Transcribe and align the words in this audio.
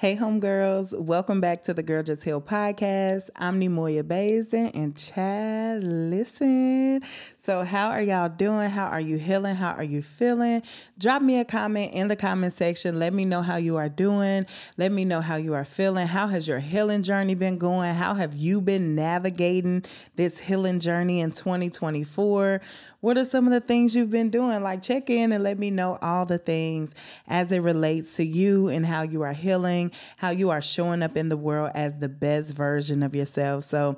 Hey, 0.00 0.14
homegirls, 0.14 0.96
welcome 0.96 1.40
back 1.40 1.62
to 1.62 1.74
the 1.74 1.82
Girl 1.82 2.04
Just 2.04 2.22
Heal 2.22 2.40
podcast. 2.40 3.30
I'm 3.34 3.60
Neimoya 3.60 4.06
Bazin 4.06 4.68
and 4.68 4.96
Chad. 4.96 5.82
Listen. 5.82 7.02
So, 7.36 7.64
how 7.64 7.90
are 7.90 8.00
y'all 8.00 8.28
doing? 8.28 8.70
How 8.70 8.86
are 8.86 9.00
you 9.00 9.18
healing? 9.18 9.56
How 9.56 9.72
are 9.72 9.82
you 9.82 10.02
feeling? 10.02 10.62
Drop 10.98 11.20
me 11.20 11.40
a 11.40 11.44
comment 11.44 11.94
in 11.94 12.06
the 12.06 12.14
comment 12.14 12.52
section. 12.52 13.00
Let 13.00 13.12
me 13.12 13.24
know 13.24 13.42
how 13.42 13.56
you 13.56 13.76
are 13.76 13.88
doing. 13.88 14.46
Let 14.76 14.92
me 14.92 15.04
know 15.04 15.20
how 15.20 15.34
you 15.34 15.54
are 15.54 15.64
feeling. 15.64 16.06
How 16.06 16.28
has 16.28 16.46
your 16.46 16.60
healing 16.60 17.02
journey 17.02 17.34
been 17.34 17.58
going? 17.58 17.92
How 17.94 18.14
have 18.14 18.36
you 18.36 18.60
been 18.60 18.94
navigating 18.94 19.84
this 20.14 20.38
healing 20.38 20.78
journey 20.78 21.18
in 21.22 21.32
2024? 21.32 22.60
What 23.00 23.16
are 23.16 23.24
some 23.24 23.46
of 23.46 23.52
the 23.52 23.60
things 23.60 23.94
you've 23.94 24.10
been 24.10 24.30
doing? 24.30 24.60
Like, 24.60 24.82
check 24.82 25.08
in 25.08 25.30
and 25.30 25.44
let 25.44 25.56
me 25.56 25.70
know 25.70 25.98
all 26.02 26.26
the 26.26 26.38
things 26.38 26.96
as 27.28 27.52
it 27.52 27.60
relates 27.60 28.16
to 28.16 28.24
you 28.24 28.68
and 28.68 28.84
how 28.84 29.02
you 29.02 29.22
are 29.22 29.32
healing, 29.32 29.87
how 30.16 30.30
you 30.30 30.50
are 30.50 30.62
showing 30.62 31.02
up 31.02 31.16
in 31.16 31.28
the 31.28 31.36
world 31.36 31.70
as 31.74 31.98
the 31.98 32.08
best 32.08 32.54
version 32.56 33.02
of 33.02 33.14
yourself. 33.14 33.64
So, 33.64 33.96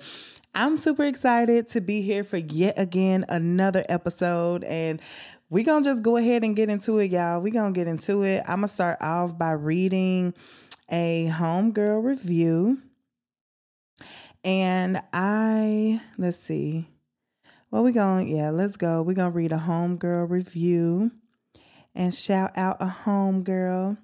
I'm 0.52 0.76
super 0.76 1.04
excited 1.04 1.68
to 1.68 1.80
be 1.80 2.02
here 2.02 2.24
for 2.24 2.38
yet 2.38 2.76
again 2.76 3.24
another 3.28 3.84
episode. 3.88 4.64
And 4.64 5.00
we're 5.48 5.64
going 5.64 5.84
to 5.84 5.90
just 5.90 6.02
go 6.02 6.16
ahead 6.16 6.42
and 6.42 6.56
get 6.56 6.70
into 6.70 6.98
it, 6.98 7.12
y'all. 7.12 7.40
We're 7.40 7.52
going 7.52 7.72
to 7.72 7.78
get 7.78 7.86
into 7.86 8.22
it. 8.22 8.42
I'm 8.48 8.56
going 8.56 8.68
to 8.68 8.68
start 8.68 8.98
off 9.00 9.38
by 9.38 9.52
reading 9.52 10.34
a 10.90 11.30
homegirl 11.32 12.04
review. 12.04 12.82
And 14.42 15.00
I, 15.12 16.00
let's 16.18 16.38
see. 16.38 16.88
Well, 17.70 17.84
we 17.84 17.92
going, 17.92 18.28
yeah, 18.28 18.50
let's 18.50 18.76
go. 18.76 19.02
We're 19.02 19.14
going 19.14 19.30
to 19.30 19.36
read 19.36 19.52
a 19.52 19.58
homegirl 19.58 20.30
review 20.30 21.12
and 21.94 22.12
shout 22.12 22.56
out 22.56 22.78
a 22.80 22.96
homegirl. 23.04 23.98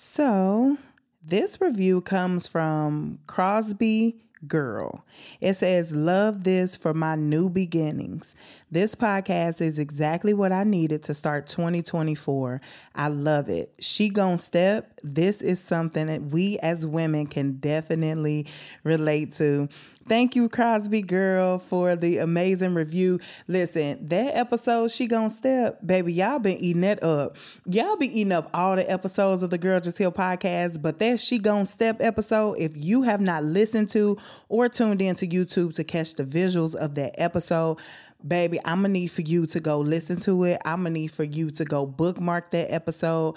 So, 0.00 0.78
this 1.26 1.60
review 1.60 2.00
comes 2.02 2.46
from 2.46 3.18
Crosby 3.26 4.22
Girl. 4.46 5.04
It 5.40 5.54
says, 5.54 5.90
Love 5.92 6.44
this 6.44 6.76
for 6.76 6.94
my 6.94 7.16
new 7.16 7.48
beginnings. 7.48 8.36
This 8.70 8.94
podcast 8.94 9.60
is 9.60 9.76
exactly 9.76 10.32
what 10.32 10.52
I 10.52 10.62
needed 10.62 11.02
to 11.02 11.14
start 11.14 11.48
2024. 11.48 12.60
I 12.94 13.08
love 13.08 13.48
it. 13.48 13.74
She 13.80 14.08
Gon' 14.08 14.38
Step. 14.38 15.00
This 15.02 15.42
is 15.42 15.58
something 15.58 16.06
that 16.06 16.22
we 16.26 16.60
as 16.60 16.86
women 16.86 17.26
can 17.26 17.54
definitely 17.54 18.46
relate 18.84 19.32
to. 19.32 19.68
Thank 20.08 20.34
you, 20.34 20.48
Crosby 20.48 21.02
Girl, 21.02 21.58
for 21.58 21.94
the 21.94 22.18
amazing 22.18 22.72
review. 22.72 23.20
Listen, 23.46 24.08
that 24.08 24.34
episode, 24.34 24.90
She 24.90 25.06
Gon' 25.06 25.28
Step, 25.28 25.80
baby, 25.84 26.14
y'all 26.14 26.38
been 26.38 26.56
eating 26.56 26.80
that 26.80 27.02
up. 27.02 27.36
Y'all 27.66 27.96
be 27.96 28.06
eating 28.06 28.32
up 28.32 28.48
all 28.54 28.74
the 28.74 28.90
episodes 28.90 29.42
of 29.42 29.50
the 29.50 29.58
Girl 29.58 29.80
Just 29.80 29.98
Heal 29.98 30.10
podcast, 30.10 30.80
but 30.80 30.98
that 31.00 31.20
She 31.20 31.38
Gon' 31.38 31.66
Step 31.66 31.98
episode, 32.00 32.54
if 32.54 32.72
you 32.74 33.02
have 33.02 33.20
not 33.20 33.44
listened 33.44 33.90
to 33.90 34.16
or 34.48 34.70
tuned 34.70 35.02
into 35.02 35.26
YouTube 35.26 35.74
to 35.74 35.84
catch 35.84 36.14
the 36.14 36.24
visuals 36.24 36.74
of 36.74 36.94
that 36.94 37.14
episode, 37.20 37.76
baby, 38.26 38.58
I'm 38.64 38.78
gonna 38.78 38.88
need 38.88 39.08
for 39.08 39.20
you 39.20 39.46
to 39.48 39.60
go 39.60 39.78
listen 39.78 40.18
to 40.20 40.44
it. 40.44 40.58
I'm 40.64 40.84
gonna 40.84 40.90
need 40.90 41.08
for 41.08 41.24
you 41.24 41.50
to 41.50 41.64
go 41.66 41.84
bookmark 41.84 42.50
that 42.52 42.72
episode. 42.72 43.36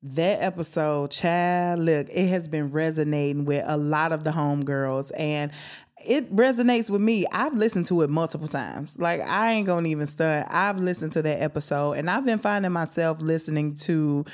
That 0.00 0.40
episode, 0.40 1.10
child, 1.10 1.80
look, 1.80 2.06
it 2.08 2.28
has 2.28 2.46
been 2.46 2.70
resonating 2.70 3.44
with 3.44 3.64
a 3.66 3.76
lot 3.76 4.12
of 4.12 4.22
the 4.22 4.30
homegirls, 4.30 5.10
and 5.18 5.50
it 6.06 6.34
resonates 6.34 6.90
with 6.90 7.00
me. 7.00 7.24
I've 7.32 7.54
listened 7.54 7.86
to 7.86 8.02
it 8.02 8.10
multiple 8.10 8.48
times. 8.48 8.98
Like 8.98 9.20
I 9.20 9.52
ain't 9.52 9.66
gonna 9.66 9.88
even 9.88 10.06
start. 10.06 10.46
I've 10.48 10.78
listened 10.78 11.12
to 11.12 11.22
that 11.22 11.42
episode, 11.42 11.92
and 11.92 12.10
I've 12.10 12.24
been 12.24 12.38
finding 12.38 12.72
myself 12.72 13.20
listening 13.20 13.76
to 13.76 14.24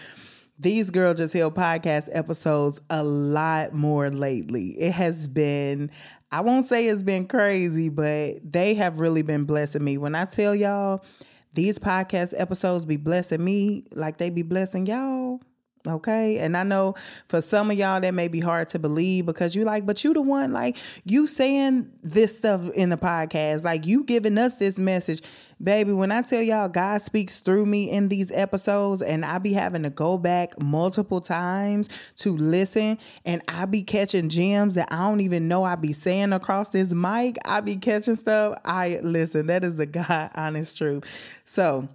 these 0.58 0.90
Girl 0.90 1.14
Just 1.14 1.32
Heal 1.32 1.50
podcast 1.50 2.08
episodes 2.12 2.80
a 2.90 3.02
lot 3.02 3.72
more 3.72 4.10
lately. 4.10 4.68
It 4.80 4.92
has 4.92 5.26
been 5.28 5.90
I 6.30 6.40
won't 6.40 6.64
say 6.64 6.86
it's 6.86 7.04
been 7.04 7.28
crazy, 7.28 7.88
but 7.88 8.40
they 8.42 8.74
have 8.74 8.98
really 8.98 9.22
been 9.22 9.44
blessing 9.44 9.84
me. 9.84 9.98
When 9.98 10.16
I 10.16 10.24
tell 10.24 10.52
y'all 10.52 11.04
these 11.52 11.78
podcast 11.78 12.34
episodes 12.36 12.86
be 12.86 12.96
blessing 12.96 13.44
me 13.44 13.84
like 13.92 14.18
they 14.18 14.30
be 14.30 14.42
blessing 14.42 14.86
y'all. 14.86 15.40
Okay. 15.86 16.38
And 16.38 16.56
I 16.56 16.62
know 16.62 16.94
for 17.28 17.42
some 17.42 17.70
of 17.70 17.76
y'all 17.76 18.00
that 18.00 18.14
may 18.14 18.28
be 18.28 18.40
hard 18.40 18.70
to 18.70 18.78
believe 18.78 19.26
because 19.26 19.54
you 19.54 19.64
like, 19.64 19.84
but 19.84 20.02
you 20.02 20.14
the 20.14 20.22
one 20.22 20.52
like 20.52 20.78
you 21.04 21.26
saying 21.26 21.92
this 22.02 22.36
stuff 22.36 22.70
in 22.70 22.88
the 22.88 22.96
podcast, 22.96 23.64
like 23.64 23.86
you 23.86 24.02
giving 24.04 24.38
us 24.38 24.54
this 24.56 24.78
message. 24.78 25.20
Baby, 25.62 25.92
when 25.92 26.10
I 26.10 26.22
tell 26.22 26.40
y'all 26.40 26.70
God 26.70 27.02
speaks 27.02 27.40
through 27.40 27.66
me 27.66 27.90
in 27.90 28.08
these 28.08 28.32
episodes 28.32 29.02
and 29.02 29.26
I 29.26 29.38
be 29.38 29.52
having 29.52 29.82
to 29.82 29.90
go 29.90 30.16
back 30.16 30.58
multiple 30.58 31.20
times 31.20 31.90
to 32.16 32.34
listen 32.34 32.98
and 33.26 33.42
I 33.46 33.66
be 33.66 33.82
catching 33.82 34.30
gems 34.30 34.76
that 34.76 34.88
I 34.90 35.06
don't 35.06 35.20
even 35.20 35.48
know 35.48 35.64
I 35.64 35.74
be 35.74 35.92
saying 35.92 36.32
across 36.32 36.70
this 36.70 36.94
mic. 36.94 37.36
I 37.44 37.60
be 37.60 37.76
catching 37.76 38.16
stuff. 38.16 38.58
I 38.64 39.00
listen, 39.02 39.48
that 39.48 39.64
is 39.64 39.76
the 39.76 39.86
God 39.94 40.30
honest 40.34 40.78
truth. 40.78 41.04
So 41.44 41.88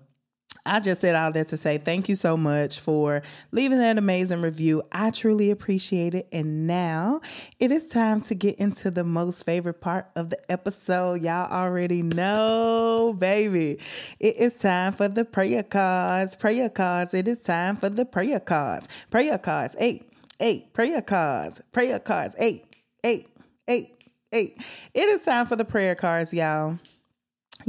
I 0.65 0.79
just 0.79 1.01
said 1.01 1.15
all 1.15 1.31
that 1.31 1.47
to 1.49 1.57
say 1.57 1.77
thank 1.77 2.09
you 2.09 2.15
so 2.15 2.37
much 2.37 2.79
for 2.79 3.21
leaving 3.51 3.79
that 3.79 3.97
amazing 3.97 4.41
review. 4.41 4.83
I 4.91 5.11
truly 5.11 5.51
appreciate 5.51 6.13
it. 6.13 6.27
And 6.31 6.67
now 6.67 7.21
it 7.59 7.71
is 7.71 7.87
time 7.87 8.21
to 8.21 8.35
get 8.35 8.55
into 8.55 8.91
the 8.91 9.03
most 9.03 9.45
favorite 9.45 9.81
part 9.81 10.07
of 10.15 10.29
the 10.29 10.51
episode. 10.51 11.21
Y'all 11.21 11.51
already 11.51 12.01
know, 12.01 13.15
baby. 13.17 13.79
It 14.19 14.37
is 14.37 14.57
time 14.59 14.93
for 14.93 15.07
the 15.07 15.25
prayer 15.25 15.63
cards. 15.63 16.35
Prayer 16.35 16.69
cards. 16.69 17.13
It 17.13 17.27
is 17.27 17.41
time 17.41 17.75
for 17.77 17.89
the 17.89 18.05
prayer 18.05 18.39
cards. 18.39 18.87
Prayer 19.09 19.37
cards. 19.37 19.75
Eight, 19.79 20.11
eight. 20.39 20.73
Prayer 20.73 21.01
cards. 21.01 21.61
Prayer 21.71 21.99
cards. 21.99 22.35
Eight, 22.37 22.65
eight, 23.03 23.27
eight, 23.67 24.03
eight. 24.31 24.57
It 24.93 25.09
is 25.09 25.23
time 25.23 25.45
for 25.45 25.55
the 25.55 25.65
prayer 25.65 25.95
cards, 25.95 26.33
y'all. 26.33 26.79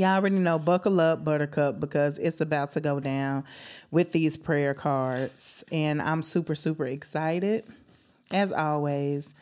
Y'all 0.00 0.16
already 0.16 0.38
know, 0.38 0.58
buckle 0.58 0.98
up, 0.98 1.26
Buttercup, 1.26 1.78
because 1.78 2.16
it's 2.16 2.40
about 2.40 2.70
to 2.70 2.80
go 2.80 3.00
down 3.00 3.44
with 3.90 4.12
these 4.12 4.34
prayer 4.34 4.72
cards. 4.72 5.62
And 5.70 6.00
I'm 6.00 6.22
super, 6.22 6.54
super 6.54 6.86
excited. 6.86 7.66
As 8.30 8.50
always, 8.50 9.34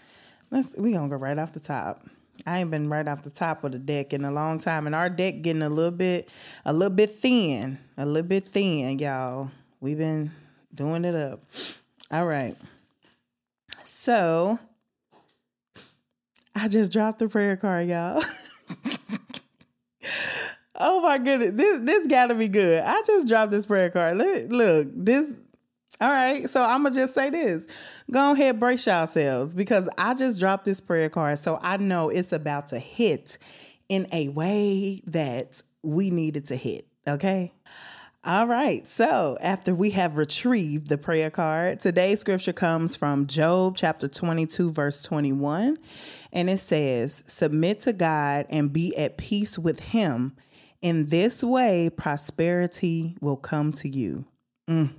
let's 0.51 0.75
we 0.77 0.91
gonna 0.91 1.09
go 1.11 1.15
right 1.15 1.39
off 1.39 1.53
the 1.53 1.61
top. 1.61 2.05
I 2.45 2.59
ain't 2.59 2.73
been 2.73 2.89
right 2.89 3.07
off 3.07 3.23
the 3.23 3.31
top 3.31 3.63
of 3.63 3.71
the 3.71 3.79
deck 3.79 4.13
in 4.13 4.25
a 4.25 4.33
long 4.33 4.59
time, 4.59 4.87
and 4.87 4.97
our 4.97 5.09
deck 5.09 5.43
getting 5.43 5.63
a 5.63 5.69
little 5.69 5.93
bit, 5.93 6.29
a 6.65 6.73
little 6.73 6.93
bit 6.93 7.11
thin, 7.11 7.79
a 7.97 8.05
little 8.05 8.27
bit 8.27 8.49
thin, 8.49 8.99
y'all. 8.99 9.53
We've 9.81 9.99
been 9.99 10.33
doing 10.75 11.05
it 11.05 11.15
up. 11.15 11.41
All 12.11 12.27
right. 12.27 12.57
So 13.85 14.59
I 16.53 16.67
just 16.67 16.91
dropped 16.91 17.21
the 17.21 17.29
prayer 17.29 17.57
card, 17.57 17.87
y'all. 17.87 18.25
Oh 20.91 21.03
my 21.03 21.19
goodness, 21.19 21.53
this 21.53 21.81
this 21.81 22.07
got 22.07 22.29
to 22.29 22.35
be 22.35 22.49
good. 22.49 22.83
I 22.83 23.03
just 23.07 23.29
dropped 23.29 23.51
this 23.51 23.67
prayer 23.67 23.91
card. 23.91 24.17
Look, 24.17 24.47
look, 24.49 24.89
this. 24.95 25.35
All 26.01 26.09
right, 26.09 26.49
so 26.49 26.63
I'm 26.63 26.83
gonna 26.83 26.95
just 26.95 27.13
say 27.15 27.29
this. 27.29 27.67
Go 28.11 28.33
ahead, 28.33 28.59
brace 28.59 28.87
yourselves 28.87 29.55
because 29.55 29.87
I 29.99 30.15
just 30.15 30.41
dropped 30.41 30.65
this 30.65 30.81
prayer 30.81 31.11
card, 31.11 31.41
so 31.41 31.59
I 31.61 31.77
know 31.77 32.09
it's 32.09 32.33
about 32.33 32.69
to 32.69 32.79
hit 32.79 33.37
in 33.91 34.09
a 34.13 34.31
way 34.31 35.03
that 35.09 35.63
we 35.83 36.09
needed 36.09 36.47
to 36.47 36.57
hit. 36.57 36.87
Okay. 37.07 37.53
All 38.25 38.47
right. 38.47 38.89
So, 38.89 39.37
after 39.41 39.75
we 39.75 39.91
have 39.91 40.17
retrieved 40.17 40.89
the 40.89 40.99
prayer 40.99 41.31
card, 41.31 41.81
today's 41.81 42.21
scripture 42.21 42.53
comes 42.53 42.97
from 42.97 43.27
Job 43.27 43.77
chapter 43.77 44.09
22, 44.09 44.73
verse 44.73 45.03
21. 45.03 45.79
And 46.33 46.51
it 46.51 46.61
says, 46.61 47.23
Submit 47.27 47.81
to 47.81 47.93
God 47.93 48.47
and 48.51 48.73
be 48.73 48.97
at 48.97 49.19
peace 49.19 49.59
with 49.59 49.81
Him, 49.81 50.35
in 50.83 51.07
this 51.07 51.43
way, 51.43 51.91
prosperity 51.91 53.17
will 53.21 53.37
come 53.37 53.73
to 53.73 53.89
you. 53.89 54.25
Mm. 54.69 54.91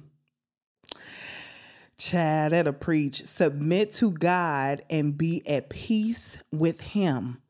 Chad, 1.98 2.54
that'll 2.54 2.74
preach. 2.74 3.26
Submit 3.26 3.94
to 3.94 4.12
God 4.12 4.82
and 4.90 5.18
be 5.18 5.48
at 5.48 5.70
peace 5.70 6.38
with 6.52 6.82
Him. 6.82 7.42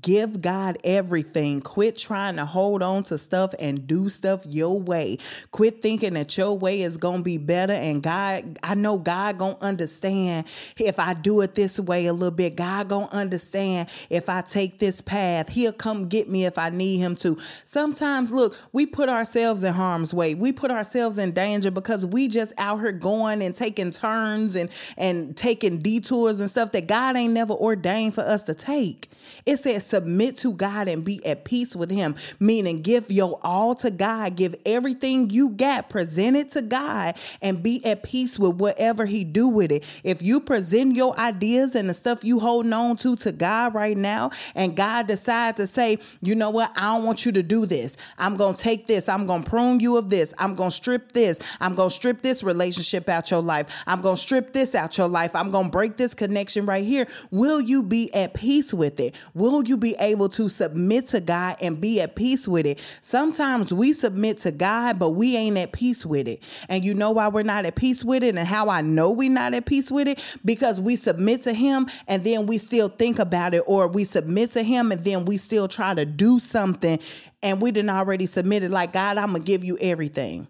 Give 0.00 0.40
God 0.40 0.78
everything. 0.84 1.60
Quit 1.60 1.98
trying 1.98 2.36
to 2.36 2.46
hold 2.46 2.82
on 2.82 3.02
to 3.04 3.18
stuff 3.18 3.54
and 3.58 3.86
do 3.86 4.08
stuff 4.08 4.42
your 4.46 4.80
way. 4.80 5.18
Quit 5.50 5.82
thinking 5.82 6.14
that 6.14 6.34
your 6.38 6.56
way 6.56 6.80
is 6.80 6.96
going 6.96 7.18
to 7.18 7.22
be 7.22 7.36
better 7.36 7.74
and 7.74 8.02
God 8.02 8.58
I 8.62 8.74
know 8.74 8.96
God 8.96 9.36
going 9.36 9.56
to 9.56 9.64
understand 9.64 10.46
if 10.78 10.98
I 10.98 11.12
do 11.12 11.42
it 11.42 11.54
this 11.54 11.78
way 11.78 12.06
a 12.06 12.14
little 12.14 12.34
bit. 12.34 12.56
God 12.56 12.88
going 12.88 13.08
to 13.08 13.14
understand 13.14 13.90
if 14.08 14.30
I 14.30 14.40
take 14.40 14.78
this 14.78 15.02
path. 15.02 15.50
He'll 15.50 15.72
come 15.72 16.08
get 16.08 16.30
me 16.30 16.46
if 16.46 16.56
I 16.56 16.70
need 16.70 16.96
him 16.96 17.14
to. 17.16 17.36
Sometimes 17.66 18.32
look, 18.32 18.56
we 18.72 18.86
put 18.86 19.10
ourselves 19.10 19.62
in 19.62 19.74
harm's 19.74 20.14
way. 20.14 20.34
We 20.34 20.52
put 20.52 20.70
ourselves 20.70 21.18
in 21.18 21.32
danger 21.32 21.70
because 21.70 22.06
we 22.06 22.28
just 22.28 22.54
out 22.56 22.80
here 22.80 22.92
going 22.92 23.42
and 23.42 23.54
taking 23.54 23.90
turns 23.90 24.56
and 24.56 24.70
and 24.96 25.36
taking 25.36 25.80
detours 25.80 26.40
and 26.40 26.48
stuff 26.48 26.72
that 26.72 26.86
God 26.86 27.14
ain't 27.14 27.34
never 27.34 27.52
ordained 27.52 28.14
for 28.14 28.22
us 28.22 28.42
to 28.44 28.54
take. 28.54 29.10
It 29.46 29.56
says 29.58 29.86
submit 29.86 30.36
to 30.38 30.52
God 30.52 30.88
and 30.88 31.04
be 31.04 31.24
at 31.26 31.44
peace 31.44 31.74
with 31.74 31.90
Him, 31.90 32.16
meaning 32.40 32.82
give 32.82 33.10
your 33.10 33.38
all 33.42 33.74
to 33.76 33.90
God, 33.90 34.36
give 34.36 34.54
everything 34.66 35.30
you 35.30 35.50
got, 35.50 35.88
present 35.90 36.36
it 36.36 36.50
to 36.52 36.62
God, 36.62 37.14
and 37.40 37.62
be 37.62 37.84
at 37.84 38.02
peace 38.02 38.38
with 38.38 38.56
whatever 38.56 39.06
He 39.06 39.24
do 39.24 39.48
with 39.48 39.72
it. 39.72 39.84
If 40.04 40.22
you 40.22 40.40
present 40.40 40.96
your 40.96 41.18
ideas 41.18 41.74
and 41.74 41.88
the 41.88 41.94
stuff 41.94 42.24
you 42.24 42.40
holding 42.40 42.72
on 42.72 42.96
to 42.98 43.16
to 43.16 43.32
God 43.32 43.74
right 43.74 43.96
now, 43.96 44.30
and 44.54 44.76
God 44.76 45.06
decides 45.06 45.56
to 45.58 45.66
say, 45.66 45.98
you 46.20 46.34
know 46.34 46.50
what, 46.50 46.72
I 46.76 46.94
don't 46.94 47.04
want 47.04 47.24
you 47.24 47.32
to 47.32 47.42
do 47.42 47.66
this. 47.66 47.96
I'm 48.18 48.36
gonna 48.36 48.56
take 48.56 48.86
this. 48.86 49.08
I'm 49.08 49.26
gonna 49.26 49.44
prune 49.44 49.80
you 49.80 49.96
of 49.96 50.10
this. 50.10 50.32
I'm 50.38 50.54
gonna 50.54 50.70
strip 50.70 51.12
this. 51.12 51.38
I'm 51.60 51.74
gonna 51.74 51.90
strip 51.90 52.22
this 52.22 52.42
relationship 52.42 53.08
out 53.08 53.30
your 53.30 53.42
life. 53.42 53.84
I'm 53.86 54.00
gonna 54.00 54.16
strip 54.16 54.52
this 54.52 54.74
out 54.74 54.96
your 54.98 55.08
life. 55.08 55.34
I'm 55.34 55.50
gonna 55.50 55.68
break 55.68 55.96
this 55.96 56.14
connection 56.14 56.66
right 56.66 56.84
here. 56.84 57.06
Will 57.30 57.60
you 57.60 57.82
be 57.82 58.12
at 58.14 58.34
peace 58.34 58.72
with 58.72 59.00
it? 59.00 59.11
Will 59.34 59.64
you 59.64 59.76
be 59.76 59.94
able 59.98 60.28
to 60.30 60.48
submit 60.48 61.06
to 61.08 61.20
God 61.20 61.56
and 61.60 61.80
be 61.80 62.00
at 62.00 62.16
peace 62.16 62.46
with 62.48 62.66
it? 62.66 62.78
Sometimes 63.00 63.72
we 63.72 63.92
submit 63.92 64.40
to 64.40 64.52
God, 64.52 64.98
but 64.98 65.10
we 65.10 65.36
ain't 65.36 65.58
at 65.58 65.72
peace 65.72 66.04
with 66.04 66.28
it. 66.28 66.42
And 66.68 66.84
you 66.84 66.94
know 66.94 67.10
why 67.10 67.28
we're 67.28 67.42
not 67.42 67.64
at 67.66 67.74
peace 67.74 68.04
with 68.04 68.22
it 68.22 68.36
and 68.36 68.46
how 68.46 68.68
I 68.68 68.82
know 68.82 69.10
we're 69.10 69.30
not 69.30 69.54
at 69.54 69.66
peace 69.66 69.90
with 69.90 70.08
it? 70.08 70.18
Because 70.44 70.80
we 70.80 70.96
submit 70.96 71.42
to 71.42 71.52
Him 71.52 71.88
and 72.08 72.24
then 72.24 72.46
we 72.46 72.58
still 72.58 72.88
think 72.88 73.18
about 73.18 73.54
it, 73.54 73.62
or 73.66 73.88
we 73.88 74.04
submit 74.04 74.52
to 74.52 74.62
Him 74.62 74.92
and 74.92 75.04
then 75.04 75.24
we 75.24 75.36
still 75.36 75.68
try 75.68 75.94
to 75.94 76.04
do 76.04 76.40
something 76.40 76.98
and 77.42 77.60
we 77.60 77.70
didn't 77.70 77.90
already 77.90 78.26
submit 78.26 78.62
it. 78.62 78.70
like 78.70 78.92
God, 78.92 79.18
I'm 79.18 79.32
gonna 79.32 79.40
give 79.40 79.64
you 79.64 79.78
everything. 79.80 80.46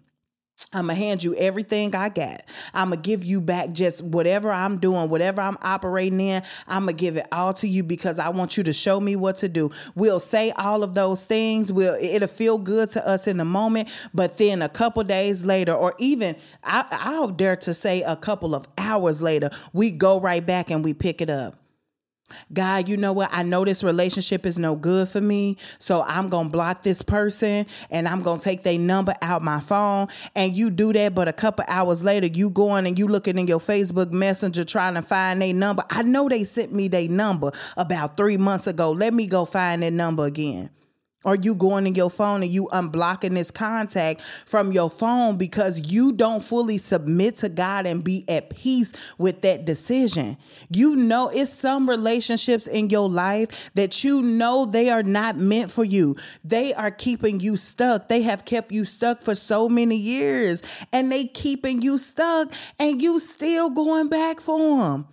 I'm 0.73 0.87
gonna 0.87 0.95
hand 0.95 1.23
you 1.23 1.35
everything 1.35 1.95
I 1.95 2.09
got. 2.09 2.43
I'm 2.73 2.89
gonna 2.89 3.01
give 3.01 3.23
you 3.23 3.41
back 3.41 3.73
just 3.73 4.01
whatever 4.01 4.51
I'm 4.51 4.79
doing, 4.79 5.09
whatever 5.09 5.41
I'm 5.41 5.57
operating 5.61 6.19
in. 6.19 6.41
I'm 6.67 6.83
gonna 6.85 6.93
give 6.93 7.17
it 7.17 7.27
all 7.31 7.53
to 7.55 7.67
you 7.67 7.83
because 7.83 8.17
I 8.17 8.29
want 8.29 8.57
you 8.57 8.63
to 8.63 8.73
show 8.73 8.99
me 8.99 9.15
what 9.15 9.37
to 9.37 9.49
do. 9.49 9.69
We'll 9.95 10.19
say 10.19 10.51
all 10.51 10.83
of 10.83 10.93
those 10.95 11.25
things. 11.25 11.71
We'll 11.71 11.95
it'll 11.95 12.27
feel 12.27 12.57
good 12.57 12.89
to 12.91 13.07
us 13.07 13.27
in 13.27 13.37
the 13.37 13.45
moment, 13.45 13.89
but 14.13 14.37
then 14.37 14.61
a 14.61 14.69
couple 14.69 15.03
days 15.03 15.43
later, 15.43 15.73
or 15.73 15.93
even 15.99 16.35
I, 16.63 16.85
I'll 16.91 17.29
dare 17.29 17.55
to 17.57 17.73
say 17.73 18.01
a 18.01 18.15
couple 18.15 18.55
of 18.55 18.67
hours 18.77 19.21
later, 19.21 19.49
we 19.73 19.91
go 19.91 20.19
right 20.19 20.45
back 20.45 20.71
and 20.71 20.83
we 20.83 20.93
pick 20.93 21.21
it 21.21 21.29
up. 21.29 21.62
God, 22.51 22.89
you 22.89 22.97
know 22.97 23.13
what? 23.13 23.29
I 23.31 23.43
know 23.43 23.65
this 23.65 23.83
relationship 23.83 24.45
is 24.45 24.57
no 24.57 24.75
good 24.75 25.09
for 25.09 25.21
me. 25.21 25.57
So 25.79 26.03
I'm 26.03 26.29
going 26.29 26.47
to 26.47 26.51
block 26.51 26.83
this 26.83 27.01
person 27.01 27.65
and 27.89 28.07
I'm 28.07 28.23
going 28.23 28.39
to 28.39 28.43
take 28.43 28.63
their 28.63 28.79
number 28.79 29.13
out 29.21 29.43
my 29.43 29.59
phone. 29.59 30.07
And 30.35 30.55
you 30.55 30.69
do 30.69 30.93
that, 30.93 31.15
but 31.15 31.27
a 31.27 31.33
couple 31.33 31.65
hours 31.67 32.03
later, 32.03 32.27
you 32.27 32.49
going 32.49 32.87
and 32.87 32.97
you 32.97 33.07
looking 33.07 33.37
in 33.37 33.47
your 33.47 33.59
Facebook 33.59 34.11
Messenger 34.11 34.65
trying 34.65 34.95
to 34.95 35.01
find 35.01 35.41
their 35.41 35.53
number. 35.53 35.83
I 35.89 36.03
know 36.03 36.29
they 36.29 36.43
sent 36.43 36.73
me 36.73 36.87
their 36.87 37.09
number 37.09 37.51
about 37.77 38.17
three 38.17 38.37
months 38.37 38.67
ago. 38.67 38.91
Let 38.91 39.13
me 39.13 39.27
go 39.27 39.45
find 39.45 39.83
their 39.83 39.91
number 39.91 40.25
again. 40.25 40.69
Or 41.25 41.35
you 41.35 41.55
going 41.55 41.87
in 41.87 41.95
your 41.95 42.09
phone 42.09 42.43
and 42.43 42.51
you 42.51 42.67
unblocking 42.73 43.33
this 43.33 43.49
contact 43.49 44.21
from 44.45 44.71
your 44.71 44.89
phone 44.89 45.37
because 45.37 45.91
you 45.91 46.11
don't 46.11 46.43
fully 46.43 46.77
submit 46.77 47.37
to 47.37 47.49
God 47.49 47.87
and 47.87 48.03
be 48.03 48.25
at 48.27 48.49
peace 48.49 48.91
with 49.17 49.41
that 49.41 49.65
decision. 49.65 50.37
You 50.69 50.95
know, 50.95 51.29
it's 51.29 51.51
some 51.51 51.89
relationships 51.89 52.67
in 52.67 52.89
your 52.89 53.09
life 53.09 53.71
that 53.75 54.03
you 54.03 54.21
know 54.21 54.65
they 54.65 54.89
are 54.89 55.03
not 55.03 55.37
meant 55.37 55.71
for 55.71 55.83
you. 55.83 56.15
They 56.43 56.73
are 56.73 56.91
keeping 56.91 57.39
you 57.39 57.55
stuck. 57.55 58.09
They 58.09 58.21
have 58.23 58.43
kept 58.43 58.71
you 58.71 58.83
stuck 58.83 59.21
for 59.21 59.35
so 59.35 59.69
many 59.69 59.95
years 59.95 60.61
and 60.91 61.11
they 61.11 61.25
keeping 61.25 61.81
you 61.81 61.97
stuck 61.97 62.51
and 62.79 63.01
you 63.01 63.19
still 63.19 63.69
going 63.69 64.09
back 64.09 64.41
for 64.41 64.77
them. 64.77 65.07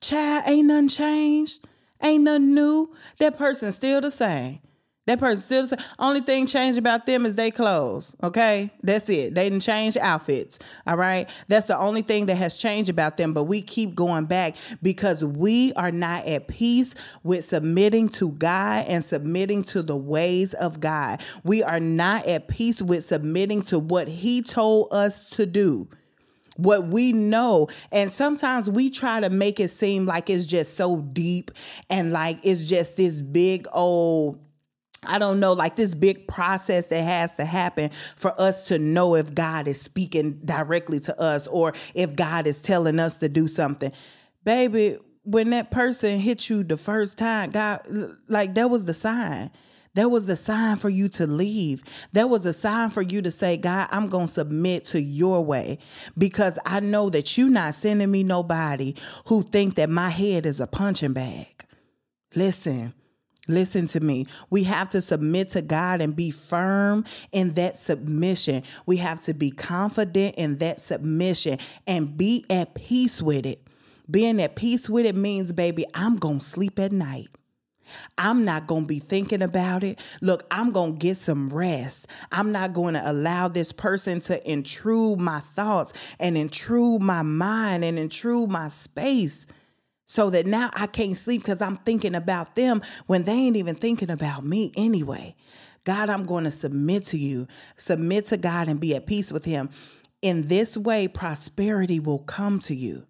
Child, 0.00 0.44
ain't 0.46 0.66
nothing 0.66 0.88
changed. 0.88 1.66
Ain't 2.02 2.24
nothing 2.24 2.54
new. 2.54 2.94
That 3.18 3.38
person's 3.38 3.76
still 3.76 4.00
the 4.00 4.10
same. 4.10 4.58
That 5.06 5.18
person 5.18 5.42
still 5.42 5.66
the 5.66 5.84
only 5.98 6.20
thing 6.20 6.46
changed 6.46 6.78
about 6.78 7.06
them 7.06 7.26
is 7.26 7.34
they 7.34 7.50
clothes. 7.50 8.14
Okay. 8.22 8.70
That's 8.84 9.08
it. 9.08 9.34
They 9.34 9.48
didn't 9.48 9.62
change 9.62 9.96
outfits. 9.96 10.60
All 10.86 10.96
right. 10.96 11.28
That's 11.48 11.66
the 11.66 11.76
only 11.76 12.02
thing 12.02 12.26
that 12.26 12.36
has 12.36 12.56
changed 12.56 12.88
about 12.88 13.16
them. 13.16 13.34
But 13.34 13.44
we 13.44 13.62
keep 13.62 13.96
going 13.96 14.26
back 14.26 14.54
because 14.80 15.24
we 15.24 15.72
are 15.72 15.90
not 15.90 16.24
at 16.26 16.46
peace 16.46 16.94
with 17.24 17.44
submitting 17.44 18.10
to 18.10 18.30
God 18.30 18.86
and 18.88 19.04
submitting 19.04 19.64
to 19.64 19.82
the 19.82 19.96
ways 19.96 20.54
of 20.54 20.78
God. 20.78 21.20
We 21.42 21.64
are 21.64 21.80
not 21.80 22.26
at 22.26 22.46
peace 22.46 22.80
with 22.80 23.04
submitting 23.04 23.62
to 23.62 23.80
what 23.80 24.06
He 24.06 24.40
told 24.40 24.92
us 24.92 25.28
to 25.30 25.46
do 25.46 25.88
what 26.56 26.88
we 26.88 27.12
know. 27.12 27.66
And 27.90 28.12
sometimes 28.12 28.68
we 28.68 28.90
try 28.90 29.20
to 29.20 29.30
make 29.30 29.58
it 29.58 29.70
seem 29.70 30.04
like 30.04 30.28
it's 30.28 30.44
just 30.44 30.76
so 30.76 30.98
deep 30.98 31.50
and 31.88 32.12
like 32.12 32.38
it's 32.42 32.66
just 32.66 32.98
this 32.98 33.22
big 33.22 33.66
old 33.72 34.38
I 35.04 35.18
don't 35.18 35.40
know, 35.40 35.52
like 35.52 35.74
this 35.74 35.94
big 35.94 36.28
process 36.28 36.86
that 36.88 37.02
has 37.02 37.34
to 37.36 37.44
happen 37.44 37.90
for 38.14 38.40
us 38.40 38.68
to 38.68 38.78
know 38.78 39.16
if 39.16 39.34
God 39.34 39.66
is 39.66 39.80
speaking 39.80 40.40
directly 40.44 41.00
to 41.00 41.20
us 41.20 41.46
or 41.48 41.72
if 41.94 42.14
God 42.14 42.46
is 42.46 42.62
telling 42.62 43.00
us 43.00 43.16
to 43.16 43.28
do 43.28 43.48
something. 43.48 43.92
Baby, 44.44 44.98
when 45.24 45.50
that 45.50 45.70
person 45.70 46.18
hit 46.18 46.48
you 46.48 46.62
the 46.62 46.76
first 46.76 47.18
time, 47.18 47.50
God, 47.50 47.80
like 48.28 48.54
that 48.54 48.70
was 48.70 48.84
the 48.84 48.94
sign. 48.94 49.50
That 49.94 50.10
was 50.10 50.26
the 50.26 50.36
sign 50.36 50.78
for 50.78 50.88
you 50.88 51.08
to 51.10 51.26
leave. 51.26 51.84
That 52.12 52.30
was 52.30 52.46
a 52.46 52.52
sign 52.52 52.90
for 52.90 53.02
you 53.02 53.20
to 53.22 53.30
say, 53.30 53.56
God, 53.58 53.88
I'm 53.90 54.08
going 54.08 54.26
to 54.26 54.32
submit 54.32 54.86
to 54.86 55.00
your 55.00 55.44
way 55.44 55.78
because 56.16 56.58
I 56.64 56.80
know 56.80 57.10
that 57.10 57.36
you're 57.36 57.50
not 57.50 57.74
sending 57.74 58.10
me 58.10 58.22
nobody 58.22 58.94
who 59.26 59.42
think 59.42 59.74
that 59.74 59.90
my 59.90 60.08
head 60.08 60.46
is 60.46 60.60
a 60.60 60.66
punching 60.66 61.12
bag. 61.12 61.66
Listen, 62.34 62.94
Listen 63.52 63.86
to 63.88 64.00
me. 64.00 64.26
We 64.50 64.64
have 64.64 64.88
to 64.90 65.00
submit 65.02 65.50
to 65.50 65.62
God 65.62 66.00
and 66.00 66.16
be 66.16 66.30
firm 66.30 67.04
in 67.32 67.54
that 67.54 67.76
submission. 67.76 68.62
We 68.86 68.96
have 68.98 69.20
to 69.22 69.34
be 69.34 69.50
confident 69.50 70.36
in 70.36 70.56
that 70.58 70.80
submission 70.80 71.58
and 71.86 72.16
be 72.16 72.44
at 72.50 72.74
peace 72.74 73.20
with 73.22 73.46
it. 73.46 73.66
Being 74.10 74.40
at 74.42 74.56
peace 74.56 74.90
with 74.90 75.06
it 75.06 75.14
means, 75.14 75.52
baby, 75.52 75.84
I'm 75.94 76.16
going 76.16 76.40
to 76.40 76.44
sleep 76.44 76.78
at 76.78 76.92
night. 76.92 77.28
I'm 78.16 78.44
not 78.44 78.66
going 78.66 78.82
to 78.82 78.86
be 78.86 78.98
thinking 78.98 79.42
about 79.42 79.84
it. 79.84 80.00
Look, 80.20 80.46
I'm 80.50 80.72
going 80.72 80.94
to 80.94 80.98
get 80.98 81.16
some 81.18 81.50
rest. 81.50 82.06
I'm 82.30 82.52
not 82.52 82.72
going 82.72 82.94
to 82.94 83.10
allow 83.10 83.48
this 83.48 83.72
person 83.72 84.20
to 84.22 84.50
intrude 84.50 85.20
my 85.20 85.40
thoughts 85.40 85.92
and 86.18 86.36
intrude 86.36 87.02
my 87.02 87.22
mind 87.22 87.84
and 87.84 87.98
intrude 87.98 88.50
my 88.50 88.68
space 88.68 89.46
so 90.06 90.30
that 90.30 90.46
now 90.46 90.70
I 90.74 90.86
can't 90.86 91.16
sleep 91.16 91.42
because 91.42 91.62
I'm 91.62 91.76
thinking 91.78 92.14
about 92.14 92.54
them 92.54 92.82
when 93.06 93.24
they 93.24 93.32
ain't 93.32 93.56
even 93.56 93.76
thinking 93.76 94.10
about 94.10 94.44
me 94.44 94.72
anyway. 94.76 95.34
God, 95.84 96.10
I'm 96.10 96.26
going 96.26 96.44
to 96.44 96.50
submit 96.50 97.04
to 97.06 97.18
you, 97.18 97.48
submit 97.76 98.26
to 98.26 98.36
God 98.36 98.68
and 98.68 98.80
be 98.80 98.94
at 98.94 99.06
peace 99.06 99.32
with 99.32 99.44
Him. 99.44 99.70
In 100.20 100.46
this 100.46 100.76
way, 100.76 101.08
prosperity 101.08 101.98
will 101.98 102.20
come 102.20 102.60
to 102.60 102.74
you. 102.74 103.06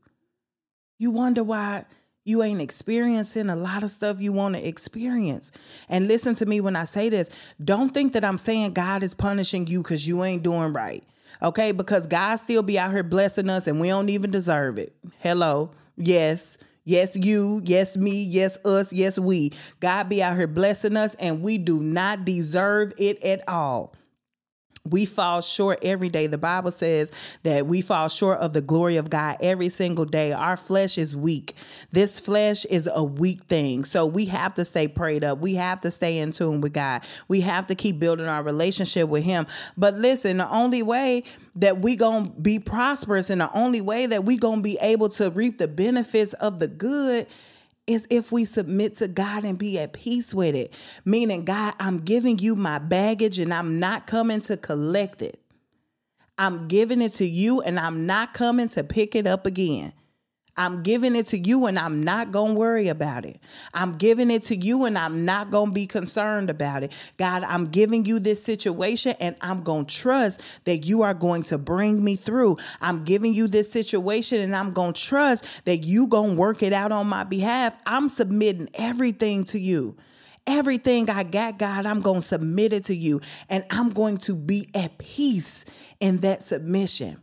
You 0.98 1.10
wonder 1.10 1.44
why 1.44 1.84
you 2.24 2.42
ain't 2.42 2.60
experiencing 2.60 3.50
a 3.50 3.56
lot 3.56 3.82
of 3.82 3.90
stuff 3.90 4.20
you 4.20 4.32
want 4.32 4.56
to 4.56 4.66
experience. 4.66 5.50
And 5.88 6.06
listen 6.06 6.34
to 6.36 6.46
me 6.46 6.60
when 6.60 6.76
I 6.76 6.84
say 6.84 7.08
this. 7.08 7.30
Don't 7.62 7.92
think 7.92 8.12
that 8.12 8.24
I'm 8.24 8.38
saying 8.38 8.72
God 8.72 9.02
is 9.02 9.12
punishing 9.12 9.66
you 9.66 9.82
because 9.82 10.06
you 10.06 10.22
ain't 10.22 10.42
doing 10.42 10.72
right. 10.72 11.02
Okay? 11.42 11.72
Because 11.72 12.06
God 12.06 12.36
still 12.36 12.62
be 12.62 12.78
out 12.78 12.92
here 12.92 13.02
blessing 13.02 13.50
us 13.50 13.66
and 13.66 13.80
we 13.80 13.88
don't 13.88 14.08
even 14.08 14.30
deserve 14.30 14.78
it. 14.78 14.94
Hello. 15.18 15.72
Yes. 15.96 16.58
Yes, 16.84 17.16
you. 17.16 17.62
Yes, 17.64 17.96
me. 17.96 18.24
Yes, 18.24 18.58
us. 18.64 18.92
Yes, 18.92 19.18
we. 19.18 19.52
God 19.80 20.08
be 20.08 20.22
out 20.22 20.36
here 20.36 20.48
blessing 20.48 20.96
us, 20.96 21.14
and 21.16 21.42
we 21.42 21.58
do 21.58 21.80
not 21.80 22.24
deserve 22.24 22.92
it 22.98 23.22
at 23.22 23.48
all 23.48 23.94
we 24.84 25.04
fall 25.04 25.40
short 25.40 25.78
every 25.82 26.08
day. 26.08 26.26
The 26.26 26.38
Bible 26.38 26.72
says 26.72 27.12
that 27.44 27.66
we 27.66 27.82
fall 27.82 28.08
short 28.08 28.38
of 28.38 28.52
the 28.52 28.60
glory 28.60 28.96
of 28.96 29.10
God 29.10 29.36
every 29.40 29.68
single 29.68 30.04
day. 30.04 30.32
Our 30.32 30.56
flesh 30.56 30.98
is 30.98 31.14
weak. 31.14 31.54
This 31.92 32.18
flesh 32.18 32.64
is 32.64 32.88
a 32.92 33.04
weak 33.04 33.44
thing. 33.44 33.84
So 33.84 34.06
we 34.06 34.24
have 34.26 34.54
to 34.54 34.64
stay 34.64 34.88
prayed 34.88 35.22
up. 35.22 35.38
We 35.38 35.54
have 35.54 35.80
to 35.82 35.90
stay 35.90 36.18
in 36.18 36.32
tune 36.32 36.60
with 36.60 36.72
God. 36.72 37.02
We 37.28 37.42
have 37.42 37.68
to 37.68 37.76
keep 37.76 38.00
building 38.00 38.26
our 38.26 38.42
relationship 38.42 39.08
with 39.08 39.22
Him. 39.22 39.46
But 39.76 39.94
listen, 39.94 40.38
the 40.38 40.50
only 40.50 40.82
way 40.82 41.22
that 41.56 41.78
we 41.78 41.96
to 42.24 42.30
be 42.40 42.58
prosperous 42.58 43.30
and 43.30 43.40
the 43.40 43.56
only 43.56 43.80
way 43.80 44.06
that 44.06 44.24
we 44.24 44.36
to 44.56 44.62
be 44.62 44.78
able 44.80 45.10
to 45.10 45.30
reap 45.30 45.58
the 45.58 45.68
benefits 45.68 46.32
of 46.34 46.58
the 46.58 46.66
good 46.66 47.28
is 47.86 48.06
if 48.10 48.30
we 48.30 48.44
submit 48.44 48.96
to 48.96 49.08
God 49.08 49.44
and 49.44 49.58
be 49.58 49.78
at 49.78 49.92
peace 49.92 50.34
with 50.34 50.54
it. 50.54 50.72
Meaning, 51.04 51.44
God, 51.44 51.74
I'm 51.80 52.00
giving 52.00 52.38
you 52.38 52.54
my 52.54 52.78
baggage 52.78 53.38
and 53.38 53.52
I'm 53.52 53.78
not 53.78 54.06
coming 54.06 54.40
to 54.42 54.56
collect 54.56 55.22
it. 55.22 55.40
I'm 56.38 56.68
giving 56.68 57.02
it 57.02 57.14
to 57.14 57.26
you 57.26 57.60
and 57.60 57.78
I'm 57.78 58.06
not 58.06 58.34
coming 58.34 58.68
to 58.68 58.84
pick 58.84 59.14
it 59.14 59.26
up 59.26 59.46
again. 59.46 59.92
I'm 60.56 60.82
giving 60.82 61.16
it 61.16 61.28
to 61.28 61.38
you 61.38 61.66
and 61.66 61.78
I'm 61.78 62.02
not 62.02 62.30
going 62.30 62.54
to 62.54 62.60
worry 62.60 62.88
about 62.88 63.24
it. 63.24 63.38
I'm 63.72 63.96
giving 63.96 64.30
it 64.30 64.42
to 64.44 64.56
you 64.56 64.84
and 64.84 64.98
I'm 64.98 65.24
not 65.24 65.50
going 65.50 65.70
to 65.70 65.74
be 65.74 65.86
concerned 65.86 66.50
about 66.50 66.82
it. 66.82 66.92
God, 67.16 67.42
I'm 67.44 67.68
giving 67.68 68.04
you 68.04 68.18
this 68.18 68.42
situation 68.42 69.14
and 69.18 69.34
I'm 69.40 69.62
going 69.62 69.86
to 69.86 69.94
trust 69.94 70.42
that 70.64 70.84
you 70.84 71.02
are 71.02 71.14
going 71.14 71.42
to 71.44 71.58
bring 71.58 72.04
me 72.04 72.16
through. 72.16 72.58
I'm 72.82 73.04
giving 73.04 73.32
you 73.32 73.48
this 73.48 73.72
situation 73.72 74.40
and 74.40 74.54
I'm 74.54 74.72
going 74.72 74.92
to 74.92 75.00
trust 75.00 75.46
that 75.64 75.78
you 75.78 76.06
going 76.06 76.34
to 76.34 76.40
work 76.40 76.62
it 76.62 76.74
out 76.74 76.92
on 76.92 77.08
my 77.08 77.24
behalf. 77.24 77.76
I'm 77.86 78.10
submitting 78.10 78.68
everything 78.74 79.44
to 79.46 79.58
you. 79.58 79.96
Everything 80.46 81.08
I 81.08 81.22
got, 81.22 81.58
God, 81.58 81.86
I'm 81.86 82.00
going 82.00 82.20
to 82.20 82.26
submit 82.26 82.72
it 82.72 82.84
to 82.86 82.94
you 82.94 83.20
and 83.48 83.64
I'm 83.70 83.90
going 83.90 84.18
to 84.18 84.34
be 84.34 84.68
at 84.74 84.98
peace 84.98 85.64
in 86.00 86.18
that 86.18 86.42
submission. 86.42 87.22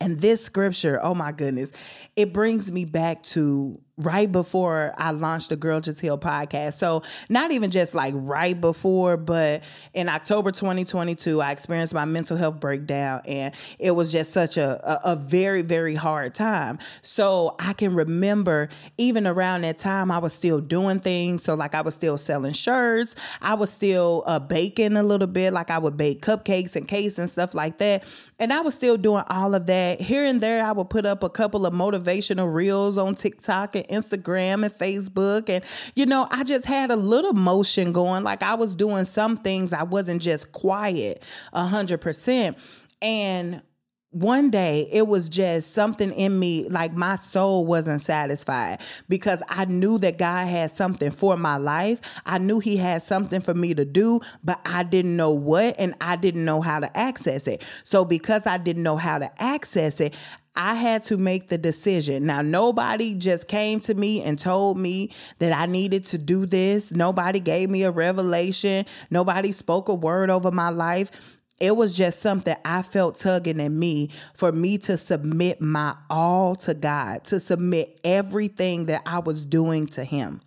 And 0.00 0.20
this 0.20 0.44
scripture, 0.44 1.00
oh 1.02 1.14
my 1.14 1.32
goodness, 1.32 1.72
it 2.14 2.32
brings 2.32 2.70
me 2.70 2.84
back 2.84 3.22
to 3.24 3.80
right 3.98 4.30
before 4.30 4.94
I 4.96 5.10
launched 5.10 5.50
the 5.50 5.56
Girl 5.56 5.80
Just 5.80 6.00
Heal 6.00 6.18
podcast. 6.18 6.74
So, 6.74 7.02
not 7.28 7.50
even 7.50 7.70
just 7.70 7.94
like 7.94 8.14
right 8.16 8.58
before, 8.58 9.16
but 9.16 9.62
in 9.92 10.08
October 10.08 10.50
2022, 10.52 11.40
I 11.40 11.50
experienced 11.50 11.92
my 11.92 12.04
mental 12.04 12.36
health 12.36 12.60
breakdown 12.60 13.22
and 13.26 13.54
it 13.78 13.90
was 13.90 14.12
just 14.12 14.32
such 14.32 14.56
a, 14.56 14.80
a, 14.88 15.12
a, 15.12 15.16
very, 15.16 15.62
very 15.62 15.94
hard 15.94 16.34
time. 16.34 16.78
So, 17.02 17.56
I 17.58 17.72
can 17.72 17.94
remember 17.94 18.68
even 18.96 19.26
around 19.26 19.62
that 19.62 19.78
time, 19.78 20.10
I 20.10 20.18
was 20.18 20.32
still 20.32 20.60
doing 20.60 21.00
things. 21.00 21.42
So, 21.42 21.54
like, 21.54 21.74
I 21.74 21.80
was 21.80 21.94
still 21.94 22.16
selling 22.18 22.52
shirts, 22.52 23.16
I 23.42 23.54
was 23.54 23.70
still 23.70 24.22
uh, 24.26 24.38
baking 24.38 24.96
a 24.96 25.02
little 25.02 25.26
bit, 25.26 25.52
like, 25.52 25.70
I 25.70 25.78
would 25.78 25.96
bake 25.96 26.22
cupcakes 26.22 26.76
and 26.76 26.86
cakes 26.86 27.18
and 27.18 27.28
stuff 27.28 27.54
like 27.54 27.78
that. 27.78 28.04
And 28.38 28.52
I 28.52 28.60
was 28.60 28.74
still 28.74 28.96
doing 28.96 29.24
all 29.28 29.56
of 29.56 29.66
that. 29.66 30.00
Here 30.00 30.24
and 30.24 30.40
there, 30.40 30.64
I 30.64 30.70
would 30.70 30.88
put 30.88 31.04
up 31.04 31.24
a 31.24 31.28
couple 31.28 31.66
of 31.66 31.74
motivational 31.74 32.52
reels 32.52 32.96
on 32.96 33.16
TikTok 33.16 33.74
and 33.74 33.87
Instagram 33.88 34.64
and 34.64 34.72
Facebook. 34.72 35.48
And, 35.48 35.64
you 35.94 36.06
know, 36.06 36.26
I 36.30 36.44
just 36.44 36.66
had 36.66 36.90
a 36.90 36.96
little 36.96 37.32
motion 37.32 37.92
going. 37.92 38.24
Like 38.24 38.42
I 38.42 38.54
was 38.54 38.74
doing 38.74 39.04
some 39.04 39.36
things, 39.38 39.72
I 39.72 39.82
wasn't 39.82 40.22
just 40.22 40.52
quiet 40.52 41.22
a 41.52 41.66
hundred 41.66 42.00
percent. 42.00 42.58
And 43.00 43.62
one 44.10 44.50
day 44.50 44.88
it 44.90 45.06
was 45.06 45.28
just 45.28 45.74
something 45.74 46.10
in 46.12 46.38
me 46.38 46.66
like 46.70 46.94
my 46.94 47.16
soul 47.16 47.66
wasn't 47.66 48.00
satisfied 48.00 48.80
because 49.08 49.42
I 49.50 49.66
knew 49.66 49.98
that 49.98 50.16
God 50.16 50.48
had 50.48 50.70
something 50.70 51.10
for 51.10 51.36
my 51.36 51.58
life. 51.58 52.00
I 52.24 52.38
knew 52.38 52.58
he 52.58 52.76
had 52.78 53.02
something 53.02 53.42
for 53.42 53.52
me 53.52 53.74
to 53.74 53.84
do, 53.84 54.20
but 54.42 54.60
I 54.64 54.82
didn't 54.82 55.16
know 55.16 55.32
what 55.32 55.76
and 55.78 55.94
I 56.00 56.16
didn't 56.16 56.46
know 56.46 56.62
how 56.62 56.80
to 56.80 56.96
access 56.96 57.46
it. 57.46 57.62
So 57.84 58.06
because 58.06 58.46
I 58.46 58.56
didn't 58.56 58.82
know 58.82 58.96
how 58.96 59.18
to 59.18 59.30
access 59.42 60.00
it, 60.00 60.14
I 60.58 60.74
had 60.74 61.04
to 61.04 61.16
make 61.16 61.48
the 61.48 61.56
decision. 61.56 62.26
Now, 62.26 62.42
nobody 62.42 63.14
just 63.14 63.46
came 63.46 63.78
to 63.80 63.94
me 63.94 64.22
and 64.22 64.36
told 64.36 64.76
me 64.76 65.12
that 65.38 65.52
I 65.52 65.66
needed 65.66 66.04
to 66.06 66.18
do 66.18 66.46
this. 66.46 66.90
Nobody 66.90 67.38
gave 67.38 67.70
me 67.70 67.84
a 67.84 67.92
revelation. 67.92 68.84
Nobody 69.08 69.52
spoke 69.52 69.88
a 69.88 69.94
word 69.94 70.30
over 70.30 70.50
my 70.50 70.70
life. 70.70 71.12
It 71.60 71.76
was 71.76 71.92
just 71.92 72.20
something 72.20 72.56
I 72.64 72.82
felt 72.82 73.18
tugging 73.18 73.60
in 73.60 73.78
me 73.78 74.10
for 74.34 74.50
me 74.50 74.78
to 74.78 74.96
submit 74.96 75.60
my 75.60 75.96
all 76.10 76.56
to 76.56 76.74
God, 76.74 77.22
to 77.24 77.38
submit 77.38 78.00
everything 78.02 78.86
that 78.86 79.02
I 79.06 79.20
was 79.20 79.44
doing 79.44 79.86
to 79.88 80.02
Him. 80.02 80.40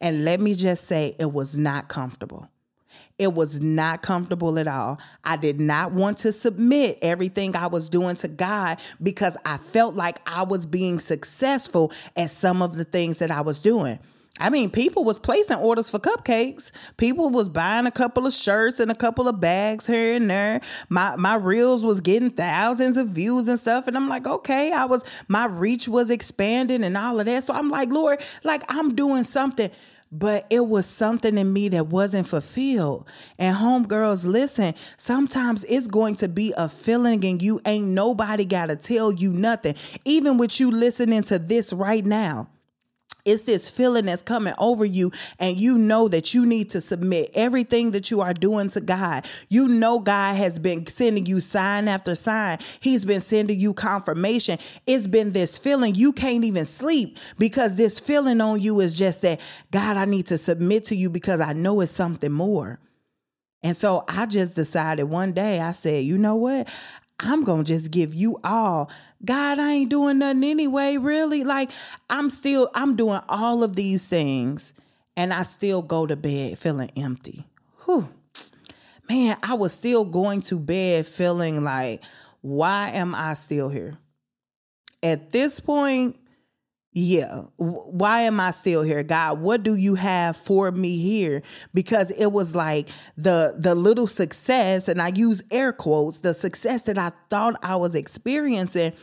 And 0.00 0.24
let 0.24 0.40
me 0.40 0.54
just 0.54 0.84
say, 0.84 1.16
it 1.18 1.32
was 1.32 1.58
not 1.58 1.88
comfortable. 1.88 2.48
It 3.18 3.32
was 3.32 3.60
not 3.62 4.02
comfortable 4.02 4.58
at 4.58 4.68
all. 4.68 4.98
I 5.24 5.38
did 5.38 5.58
not 5.58 5.92
want 5.92 6.18
to 6.18 6.32
submit 6.32 6.98
everything 7.00 7.56
I 7.56 7.66
was 7.66 7.88
doing 7.88 8.14
to 8.16 8.28
God 8.28 8.78
because 9.02 9.38
I 9.46 9.56
felt 9.56 9.94
like 9.94 10.20
I 10.26 10.42
was 10.42 10.66
being 10.66 11.00
successful 11.00 11.92
at 12.14 12.30
some 12.30 12.60
of 12.60 12.76
the 12.76 12.84
things 12.84 13.18
that 13.20 13.30
I 13.30 13.40
was 13.40 13.60
doing. 13.60 13.98
I 14.38 14.50
mean, 14.50 14.70
people 14.70 15.02
was 15.02 15.18
placing 15.18 15.56
orders 15.56 15.90
for 15.90 15.98
cupcakes. 15.98 16.70
People 16.98 17.30
was 17.30 17.48
buying 17.48 17.86
a 17.86 17.90
couple 17.90 18.26
of 18.26 18.34
shirts 18.34 18.80
and 18.80 18.90
a 18.90 18.94
couple 18.94 19.28
of 19.28 19.40
bags 19.40 19.86
here 19.86 20.14
and 20.14 20.28
there. 20.28 20.60
My 20.90 21.16
my 21.16 21.36
reels 21.36 21.84
was 21.84 22.02
getting 22.02 22.30
thousands 22.30 22.98
of 22.98 23.08
views 23.08 23.48
and 23.48 23.58
stuff. 23.58 23.88
And 23.88 23.96
I'm 23.96 24.08
like, 24.10 24.26
okay, 24.26 24.72
I 24.72 24.84
was 24.84 25.04
my 25.28 25.46
reach 25.46 25.88
was 25.88 26.10
expanding 26.10 26.84
and 26.84 26.98
all 26.98 27.18
of 27.18 27.24
that. 27.24 27.44
So 27.44 27.54
I'm 27.54 27.70
like, 27.70 27.88
Lord, 27.88 28.22
like 28.44 28.62
I'm 28.68 28.94
doing 28.94 29.24
something 29.24 29.70
but 30.18 30.46
it 30.50 30.66
was 30.66 30.86
something 30.86 31.36
in 31.36 31.52
me 31.52 31.68
that 31.70 31.88
wasn't 31.88 32.26
fulfilled. 32.26 33.06
And 33.38 33.56
homegirls, 33.56 34.24
listen, 34.24 34.74
sometimes 34.96 35.64
it's 35.64 35.86
going 35.86 36.14
to 36.16 36.28
be 36.28 36.54
a 36.56 36.68
feeling 36.68 37.24
and 37.24 37.42
you 37.42 37.60
ain't 37.66 37.86
nobody 37.86 38.44
got 38.44 38.66
to 38.66 38.76
tell 38.76 39.12
you 39.12 39.32
nothing. 39.32 39.74
Even 40.04 40.38
with 40.38 40.58
you 40.58 40.70
listening 40.70 41.22
to 41.24 41.38
this 41.38 41.72
right 41.72 42.04
now. 42.04 42.48
It's 43.26 43.42
this 43.42 43.68
feeling 43.68 44.06
that's 44.06 44.22
coming 44.22 44.54
over 44.56 44.84
you, 44.84 45.10
and 45.38 45.56
you 45.56 45.76
know 45.76 46.08
that 46.08 46.32
you 46.32 46.46
need 46.46 46.70
to 46.70 46.80
submit 46.80 47.30
everything 47.34 47.90
that 47.90 48.10
you 48.10 48.20
are 48.20 48.32
doing 48.32 48.70
to 48.70 48.80
God. 48.80 49.26
You 49.48 49.68
know, 49.68 49.98
God 49.98 50.36
has 50.36 50.58
been 50.58 50.86
sending 50.86 51.26
you 51.26 51.40
sign 51.40 51.88
after 51.88 52.14
sign, 52.14 52.58
He's 52.80 53.04
been 53.04 53.20
sending 53.20 53.60
you 53.60 53.74
confirmation. 53.74 54.58
It's 54.86 55.06
been 55.08 55.32
this 55.32 55.58
feeling 55.58 55.94
you 55.94 56.12
can't 56.12 56.44
even 56.44 56.64
sleep 56.64 57.18
because 57.36 57.74
this 57.74 58.00
feeling 58.00 58.40
on 58.40 58.60
you 58.60 58.80
is 58.80 58.94
just 58.94 59.22
that, 59.22 59.40
God, 59.72 59.96
I 59.96 60.04
need 60.04 60.28
to 60.28 60.38
submit 60.38 60.86
to 60.86 60.96
you 60.96 61.10
because 61.10 61.40
I 61.40 61.52
know 61.52 61.80
it's 61.80 61.92
something 61.92 62.32
more. 62.32 62.78
And 63.62 63.76
so 63.76 64.04
I 64.06 64.26
just 64.26 64.54
decided 64.54 65.04
one 65.04 65.32
day, 65.32 65.60
I 65.60 65.72
said, 65.72 66.04
you 66.04 66.18
know 66.18 66.36
what? 66.36 66.68
I'm 67.20 67.44
going 67.44 67.64
to 67.64 67.72
just 67.72 67.90
give 67.90 68.14
you 68.14 68.38
all. 68.44 68.90
God, 69.24 69.58
I 69.58 69.72
ain't 69.72 69.90
doing 69.90 70.18
nothing 70.18 70.44
anyway, 70.44 70.96
really. 70.98 71.44
Like, 71.44 71.70
I'm 72.10 72.30
still, 72.30 72.70
I'm 72.74 72.96
doing 72.96 73.20
all 73.28 73.62
of 73.62 73.74
these 73.76 74.06
things 74.06 74.74
and 75.16 75.32
I 75.32 75.42
still 75.44 75.82
go 75.82 76.06
to 76.06 76.16
bed 76.16 76.58
feeling 76.58 76.90
empty. 76.96 77.46
Whew. 77.84 78.08
Man, 79.08 79.36
I 79.42 79.54
was 79.54 79.72
still 79.72 80.04
going 80.04 80.42
to 80.42 80.58
bed 80.58 81.06
feeling 81.06 81.64
like, 81.64 82.02
why 82.42 82.90
am 82.90 83.14
I 83.14 83.34
still 83.34 83.68
here? 83.68 83.96
At 85.02 85.30
this 85.30 85.60
point, 85.60 86.18
yeah. 86.98 87.42
Why 87.56 88.22
am 88.22 88.40
i 88.40 88.52
still 88.52 88.82
here? 88.82 89.02
God 89.02 89.42
what 89.42 89.62
do 89.62 89.76
you 89.76 89.96
have 89.96 90.34
for 90.34 90.72
me 90.72 90.96
here? 90.96 91.42
Because 91.74 92.10
it 92.10 92.32
was 92.32 92.54
like 92.54 92.88
the 93.18 93.54
the 93.58 93.74
little 93.74 94.06
success 94.06 94.88
and 94.88 95.02
i 95.02 95.08
use 95.08 95.42
air 95.50 95.74
quotes 95.74 96.20
the 96.20 96.32
success 96.32 96.82
that 96.84 96.96
i 96.96 97.12
thought 97.28 97.58
i 97.62 97.76
was 97.76 97.94
experiencing 97.94 98.94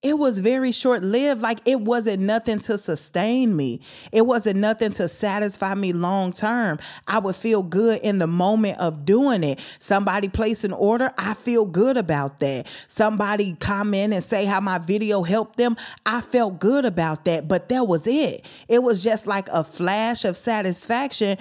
it 0.00 0.16
was 0.16 0.38
very 0.38 0.70
short 0.70 1.02
lived. 1.02 1.40
Like 1.40 1.58
it 1.64 1.80
wasn't 1.80 2.22
nothing 2.22 2.60
to 2.60 2.78
sustain 2.78 3.56
me. 3.56 3.80
It 4.12 4.26
wasn't 4.26 4.60
nothing 4.60 4.92
to 4.92 5.08
satisfy 5.08 5.74
me 5.74 5.92
long 5.92 6.32
term. 6.32 6.78
I 7.08 7.18
would 7.18 7.34
feel 7.34 7.64
good 7.64 8.00
in 8.02 8.18
the 8.18 8.28
moment 8.28 8.78
of 8.78 9.04
doing 9.04 9.42
it. 9.42 9.58
Somebody 9.80 10.28
place 10.28 10.62
an 10.62 10.72
order, 10.72 11.10
I 11.18 11.34
feel 11.34 11.66
good 11.66 11.96
about 11.96 12.38
that. 12.38 12.68
Somebody 12.86 13.54
comment 13.54 14.14
and 14.14 14.22
say 14.22 14.44
how 14.44 14.60
my 14.60 14.78
video 14.78 15.22
helped 15.24 15.56
them, 15.56 15.76
I 16.06 16.20
felt 16.20 16.60
good 16.60 16.84
about 16.84 17.24
that. 17.24 17.48
But 17.48 17.68
that 17.70 17.88
was 17.88 18.06
it. 18.06 18.46
It 18.68 18.84
was 18.84 19.02
just 19.02 19.26
like 19.26 19.48
a 19.48 19.64
flash 19.64 20.24
of 20.24 20.36
satisfaction. 20.36 21.38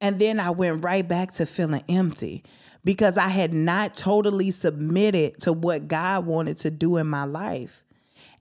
And 0.00 0.20
then 0.20 0.38
I 0.38 0.50
went 0.50 0.84
right 0.84 1.06
back 1.06 1.32
to 1.32 1.46
feeling 1.46 1.82
empty 1.88 2.44
because 2.84 3.16
I 3.16 3.28
had 3.28 3.52
not 3.52 3.96
totally 3.96 4.52
submitted 4.52 5.40
to 5.40 5.52
what 5.52 5.88
God 5.88 6.24
wanted 6.24 6.60
to 6.60 6.70
do 6.70 6.98
in 6.98 7.08
my 7.08 7.24
life. 7.24 7.82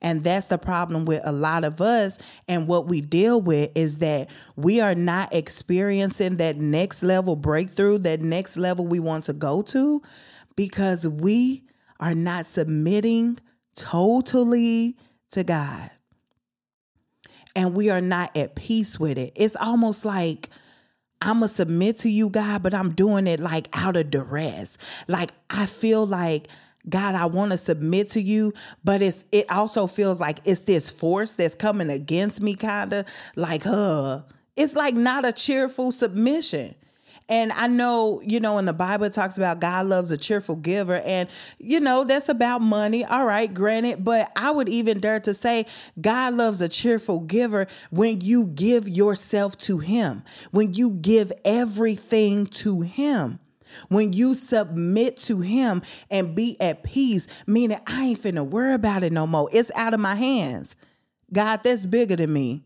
And 0.05 0.23
that's 0.23 0.45
the 0.47 0.59
problem 0.59 1.05
with 1.05 1.23
a 1.25 1.31
lot 1.31 1.65
of 1.65 1.81
us. 1.81 2.19
And 2.47 2.67
what 2.67 2.85
we 2.85 3.01
deal 3.01 3.41
with 3.41 3.71
is 3.73 3.97
that 3.97 4.29
we 4.55 4.79
are 4.79 4.93
not 4.93 5.33
experiencing 5.33 6.37
that 6.37 6.57
next 6.57 7.01
level 7.01 7.35
breakthrough, 7.35 7.97
that 7.97 8.21
next 8.21 8.55
level 8.55 8.85
we 8.85 8.99
want 8.99 9.23
to 9.23 9.33
go 9.33 9.63
to, 9.63 10.03
because 10.55 11.07
we 11.07 11.63
are 11.99 12.13
not 12.13 12.45
submitting 12.45 13.39
totally 13.75 14.95
to 15.31 15.43
God. 15.43 15.89
And 17.55 17.73
we 17.73 17.89
are 17.89 17.99
not 17.99 18.37
at 18.37 18.55
peace 18.55 18.99
with 18.99 19.17
it. 19.17 19.31
It's 19.35 19.55
almost 19.55 20.05
like, 20.05 20.51
I'm 21.19 21.39
going 21.39 21.49
to 21.49 21.55
submit 21.55 21.97
to 21.99 22.09
you, 22.09 22.29
God, 22.29 22.61
but 22.61 22.75
I'm 22.75 22.93
doing 22.93 23.25
it 23.25 23.39
like 23.39 23.69
out 23.73 23.97
of 23.97 24.11
duress. 24.11 24.77
Like, 25.07 25.31
I 25.49 25.65
feel 25.65 26.05
like 26.05 26.47
God, 26.87 27.15
I 27.15 27.25
want 27.25 27.51
to 27.51 27.57
submit 27.57 28.09
to 28.09 28.21
you, 28.21 28.53
but 28.83 29.01
it's 29.01 29.23
it 29.31 29.49
also 29.49 29.87
feels 29.87 30.19
like 30.19 30.39
it's 30.45 30.61
this 30.61 30.89
force 30.89 31.33
that's 31.33 31.55
coming 31.55 31.89
against 31.89 32.41
me, 32.41 32.55
kind 32.55 32.93
of 32.93 33.05
like, 33.35 33.65
uh, 33.65 34.21
it's 34.55 34.75
like 34.75 34.95
not 34.95 35.25
a 35.25 35.31
cheerful 35.31 35.91
submission. 35.91 36.75
And 37.27 37.51
I 37.53 37.67
know, 37.67 38.21
you 38.23 38.39
know, 38.39 38.59
in 38.59 38.65
the 38.65 38.73
Bible 38.73 39.05
it 39.05 39.13
talks 39.13 39.35
about 39.35 39.59
God 39.59 39.87
loves 39.87 40.11
a 40.11 40.17
cheerful 40.17 40.55
giver. 40.55 41.01
And, 41.03 41.27
you 41.57 41.79
know, 41.79 42.03
that's 42.03 42.29
about 42.29 42.61
money. 42.61 43.03
All 43.03 43.25
right, 43.25 43.51
granted. 43.51 44.03
But 44.03 44.31
I 44.35 44.51
would 44.51 44.69
even 44.69 44.99
dare 44.99 45.19
to 45.21 45.33
say 45.33 45.65
God 45.99 46.35
loves 46.35 46.61
a 46.61 46.69
cheerful 46.69 47.19
giver 47.21 47.65
when 47.89 48.21
you 48.21 48.45
give 48.47 48.87
yourself 48.87 49.57
to 49.59 49.79
Him, 49.79 50.23
when 50.51 50.75
you 50.75 50.91
give 50.91 51.31
everything 51.43 52.45
to 52.47 52.81
Him. 52.81 53.39
When 53.89 54.13
you 54.13 54.35
submit 54.35 55.17
to 55.21 55.41
him 55.41 55.81
and 56.09 56.35
be 56.35 56.59
at 56.59 56.83
peace, 56.83 57.27
meaning 57.47 57.79
I 57.87 58.03
ain't 58.03 58.21
finna 58.21 58.45
worry 58.45 58.73
about 58.73 59.03
it 59.03 59.11
no 59.13 59.27
more. 59.27 59.49
It's 59.51 59.71
out 59.75 59.93
of 59.93 59.99
my 59.99 60.15
hands. 60.15 60.75
God, 61.31 61.61
that's 61.63 61.85
bigger 61.85 62.15
than 62.15 62.31
me. 62.33 62.63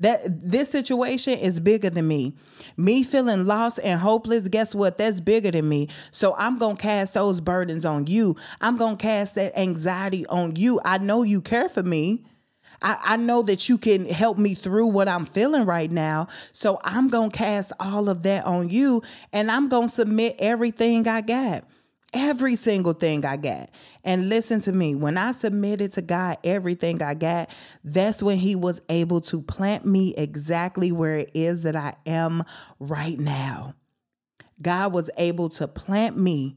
That 0.00 0.50
this 0.50 0.68
situation 0.68 1.38
is 1.38 1.60
bigger 1.60 1.88
than 1.88 2.08
me. 2.08 2.34
Me 2.76 3.04
feeling 3.04 3.46
lost 3.46 3.78
and 3.84 4.00
hopeless, 4.00 4.48
guess 4.48 4.74
what? 4.74 4.98
That's 4.98 5.20
bigger 5.20 5.52
than 5.52 5.68
me. 5.68 5.88
So 6.10 6.34
I'm 6.36 6.58
going 6.58 6.76
to 6.76 6.82
cast 6.82 7.14
those 7.14 7.40
burdens 7.40 7.84
on 7.84 8.08
you. 8.08 8.34
I'm 8.60 8.76
going 8.76 8.96
to 8.96 9.02
cast 9.02 9.36
that 9.36 9.56
anxiety 9.56 10.26
on 10.26 10.56
you. 10.56 10.80
I 10.84 10.98
know 10.98 11.22
you 11.22 11.40
care 11.40 11.68
for 11.68 11.84
me. 11.84 12.24
I, 12.82 12.98
I 13.02 13.16
know 13.16 13.42
that 13.42 13.68
you 13.68 13.78
can 13.78 14.04
help 14.06 14.38
me 14.38 14.54
through 14.54 14.88
what 14.88 15.08
I'm 15.08 15.24
feeling 15.24 15.64
right 15.64 15.90
now. 15.90 16.28
So 16.52 16.78
I'm 16.84 17.08
going 17.08 17.30
to 17.30 17.36
cast 17.36 17.72
all 17.80 18.08
of 18.08 18.24
that 18.24 18.44
on 18.44 18.68
you 18.68 19.02
and 19.32 19.50
I'm 19.50 19.68
going 19.68 19.88
to 19.88 19.94
submit 19.94 20.36
everything 20.38 21.08
I 21.08 21.20
got 21.20 21.64
every 22.12 22.56
single 22.56 22.92
thing 22.92 23.24
I 23.24 23.36
got. 23.36 23.70
And 24.04 24.28
listen 24.28 24.60
to 24.62 24.72
me, 24.72 24.94
when 24.94 25.16
I 25.16 25.32
submitted 25.32 25.92
to 25.92 26.02
God 26.02 26.38
everything 26.44 27.02
I 27.02 27.14
got, 27.14 27.50
that's 27.84 28.22
when 28.22 28.38
He 28.38 28.54
was 28.54 28.80
able 28.88 29.20
to 29.22 29.40
plant 29.40 29.86
me 29.86 30.14
exactly 30.16 30.92
where 30.92 31.16
it 31.16 31.30
is 31.34 31.62
that 31.62 31.76
I 31.76 31.94
am 32.06 32.44
right 32.78 33.18
now. 33.18 33.74
God 34.60 34.92
was 34.92 35.10
able 35.16 35.48
to 35.50 35.66
plant 35.66 36.16
me 36.16 36.56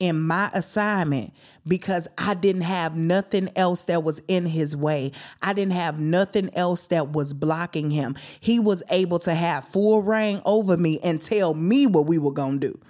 in 0.00 0.20
my 0.20 0.50
assignment 0.52 1.32
because 1.66 2.08
I 2.18 2.34
didn't 2.34 2.62
have 2.62 2.96
nothing 2.96 3.48
else 3.54 3.84
that 3.84 4.02
was 4.02 4.20
in 4.26 4.46
his 4.46 4.76
way. 4.76 5.12
I 5.40 5.52
didn't 5.52 5.74
have 5.74 6.00
nothing 6.00 6.50
else 6.54 6.86
that 6.86 7.10
was 7.10 7.32
blocking 7.32 7.90
him. 7.90 8.16
He 8.40 8.58
was 8.58 8.82
able 8.90 9.20
to 9.20 9.34
have 9.34 9.64
full 9.64 10.02
reign 10.02 10.42
over 10.44 10.76
me 10.76 10.98
and 11.04 11.20
tell 11.20 11.54
me 11.54 11.86
what 11.86 12.06
we 12.06 12.18
were 12.18 12.32
going 12.32 12.60
to 12.60 12.68
do. 12.72 12.80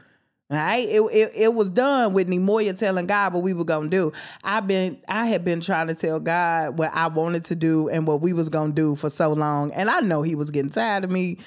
All 0.50 0.56
right, 0.56 0.88
it, 0.88 1.00
it, 1.00 1.32
it 1.36 1.54
was 1.54 1.70
done 1.70 2.12
with 2.12 2.28
Neimoya 2.28 2.76
telling 2.76 3.06
God 3.06 3.34
what 3.34 3.44
we 3.44 3.54
were 3.54 3.64
gonna 3.64 3.88
do. 3.88 4.12
I've 4.42 4.66
been 4.66 4.98
I 5.06 5.26
had 5.26 5.44
been 5.44 5.60
trying 5.60 5.86
to 5.86 5.94
tell 5.94 6.18
God 6.18 6.76
what 6.76 6.90
I 6.92 7.06
wanted 7.06 7.44
to 7.46 7.54
do 7.54 7.88
and 7.88 8.04
what 8.04 8.20
we 8.20 8.32
was 8.32 8.48
gonna 8.48 8.72
do 8.72 8.96
for 8.96 9.10
so 9.10 9.32
long, 9.32 9.72
and 9.74 9.88
I 9.88 10.00
know 10.00 10.22
He 10.22 10.34
was 10.34 10.50
getting 10.50 10.72
tired 10.72 11.04
of 11.04 11.10
me 11.12 11.38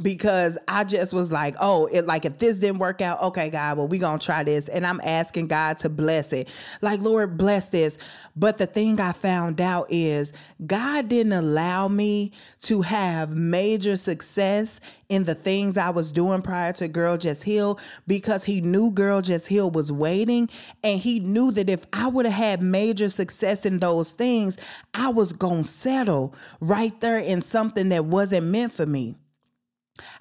because 0.00 0.56
I 0.68 0.84
just 0.84 1.12
was 1.12 1.30
like, 1.30 1.54
oh, 1.60 1.86
it 1.86 2.06
like 2.06 2.24
if 2.24 2.38
this 2.38 2.56
didn't 2.56 2.78
work 2.78 3.00
out, 3.00 3.20
okay, 3.22 3.50
God, 3.50 3.76
well, 3.76 3.88
we 3.88 3.98
gonna 3.98 4.18
try 4.18 4.42
this. 4.42 4.68
And 4.68 4.86
I'm 4.86 5.00
asking 5.04 5.48
God 5.48 5.78
to 5.78 5.88
bless 5.88 6.32
it. 6.32 6.48
Like, 6.80 7.00
Lord, 7.00 7.36
bless 7.36 7.68
this. 7.68 7.98
But 8.34 8.58
the 8.58 8.66
thing 8.66 9.00
I 9.00 9.12
found 9.12 9.60
out 9.60 9.86
is 9.90 10.32
God 10.66 11.08
didn't 11.08 11.34
allow 11.34 11.88
me 11.88 12.32
to 12.62 12.80
have 12.82 13.36
major 13.36 13.96
success 13.96 14.80
in 15.08 15.24
the 15.24 15.34
things 15.34 15.76
I 15.76 15.90
was 15.90 16.10
doing 16.10 16.40
prior 16.40 16.72
to 16.74 16.88
Girl 16.88 17.18
Just 17.18 17.42
Heal 17.44 17.78
because 18.06 18.44
he 18.44 18.62
knew 18.62 18.90
Girl 18.90 19.20
Just 19.20 19.48
Heal 19.48 19.70
was 19.70 19.92
waiting. 19.92 20.48
And 20.82 20.98
he 20.98 21.20
knew 21.20 21.50
that 21.52 21.68
if 21.68 21.84
I 21.92 22.06
would 22.06 22.24
have 22.24 22.34
had 22.34 22.62
major 22.62 23.10
success 23.10 23.66
in 23.66 23.78
those 23.78 24.12
things, 24.12 24.56
I 24.94 25.08
was 25.10 25.32
gonna 25.34 25.64
settle 25.64 26.34
right 26.60 26.98
there 27.00 27.18
in 27.18 27.42
something 27.42 27.90
that 27.90 28.06
wasn't 28.06 28.46
meant 28.46 28.72
for 28.72 28.86
me. 28.86 29.16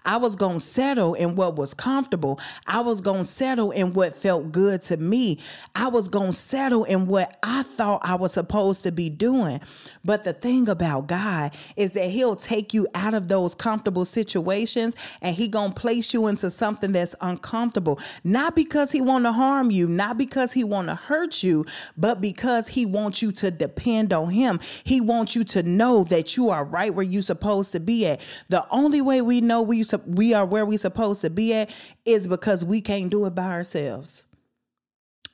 I 0.05 0.17
was 0.17 0.35
going 0.35 0.59
to 0.59 0.65
settle 0.65 1.13
in 1.13 1.35
what 1.35 1.55
was 1.55 1.73
comfortable. 1.73 2.39
I 2.65 2.81
was 2.81 3.01
going 3.01 3.23
to 3.23 3.29
settle 3.29 3.71
in 3.71 3.93
what 3.93 4.15
felt 4.15 4.51
good 4.51 4.81
to 4.83 4.97
me. 4.97 5.39
I 5.75 5.87
was 5.89 6.07
going 6.07 6.31
to 6.31 6.37
settle 6.37 6.83
in 6.83 7.07
what 7.07 7.37
I 7.43 7.63
thought 7.63 8.01
I 8.03 8.15
was 8.15 8.33
supposed 8.33 8.83
to 8.83 8.91
be 8.91 9.09
doing. 9.09 9.61
But 10.03 10.23
the 10.23 10.33
thing 10.33 10.69
about 10.69 11.07
God 11.07 11.51
is 11.75 11.93
that 11.93 12.09
he'll 12.09 12.35
take 12.35 12.73
you 12.73 12.87
out 12.95 13.13
of 13.13 13.27
those 13.27 13.55
comfortable 13.55 14.05
situations 14.05 14.95
and 15.21 15.35
he 15.35 15.47
going 15.47 15.73
to 15.73 15.79
place 15.79 16.13
you 16.13 16.27
into 16.27 16.51
something 16.51 16.91
that's 16.91 17.15
uncomfortable. 17.21 17.99
Not 18.23 18.55
because 18.55 18.91
he 18.91 19.01
want 19.01 19.25
to 19.25 19.31
harm 19.31 19.71
you, 19.71 19.87
not 19.87 20.17
because 20.17 20.53
he 20.53 20.63
want 20.63 20.87
to 20.87 20.95
hurt 20.95 21.43
you, 21.43 21.65
but 21.97 22.21
because 22.21 22.69
he 22.69 22.85
wants 22.85 23.21
you 23.21 23.31
to 23.33 23.51
depend 23.51 24.13
on 24.13 24.29
him. 24.31 24.59
He 24.83 25.01
wants 25.01 25.35
you 25.35 25.43
to 25.45 25.63
know 25.63 26.03
that 26.05 26.37
you 26.37 26.49
are 26.49 26.63
right 26.63 26.93
where 26.93 27.05
you're 27.05 27.21
supposed 27.21 27.71
to 27.73 27.79
be 27.79 28.07
at. 28.07 28.21
The 28.49 28.65
only 28.69 29.01
way 29.01 29.21
we 29.21 29.41
know 29.41 29.61
we 29.71 29.85
we 30.05 30.33
are 30.33 30.45
where 30.45 30.65
we 30.65 30.77
supposed 30.77 31.21
to 31.21 31.29
be 31.29 31.53
at 31.53 31.69
is 32.05 32.27
because 32.27 32.65
we 32.65 32.81
can't 32.81 33.09
do 33.09 33.25
it 33.25 33.35
by 33.35 33.51
ourselves. 33.51 34.25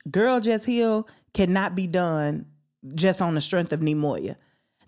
Girl 0.09 0.39
Just 0.39 0.65
Heal 0.65 1.07
cannot 1.33 1.75
be 1.75 1.87
done 1.87 2.45
just 2.93 3.21
on 3.21 3.35
the 3.35 3.41
strength 3.41 3.73
of 3.73 3.79
Neimoya. 3.79 4.35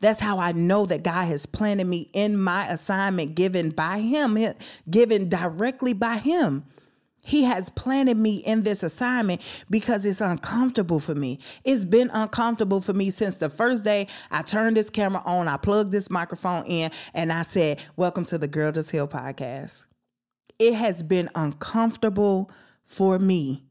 That's 0.02 0.20
how 0.20 0.40
I 0.40 0.54
know 0.54 0.86
that 0.86 1.04
God 1.04 1.26
has 1.26 1.46
planted 1.46 1.86
me 1.86 2.10
in 2.14 2.38
my 2.38 2.68
assignment 2.68 3.36
given 3.36 3.72
by 3.72 4.00
Him, 4.00 4.38
given 4.90 5.28
directly 5.28 5.94
by 5.94 6.18
Him. 6.18 6.64
He 7.22 7.44
has 7.44 7.70
planted 7.70 8.18
me 8.18 8.38
in 8.38 8.64
this 8.64 8.84
assignment 8.84 9.42
because 9.70 10.06
it's 10.06 10.22
uncomfortable 10.22 11.00
for 11.00 11.16
me. 11.16 11.40
It's 11.64 11.86
been 11.86 12.10
uncomfortable 12.14 12.82
for 12.82 12.94
me 12.94 13.10
since 13.10 13.36
the 13.36 13.50
first 13.50 13.84
day 13.84 14.08
I 14.32 14.42
turned 14.42 14.78
this 14.78 14.90
camera 14.90 15.22
on, 15.26 15.48
I 15.48 15.58
plugged 15.58 15.92
this 15.92 16.10
microphone 16.10 16.66
in, 16.66 16.92
and 17.14 17.32
I 17.32 17.44
said, 17.44 17.82
Welcome 17.96 18.26
to 18.26 18.38
the 18.38 18.48
Girl 18.48 18.72
Just 18.72 18.92
Heal 18.92 19.08
podcast. 19.08 19.86
It 20.58 20.74
has 20.74 21.04
been 21.04 21.30
uncomfortable 21.36 22.52
for 22.86 23.20
me 23.20 23.70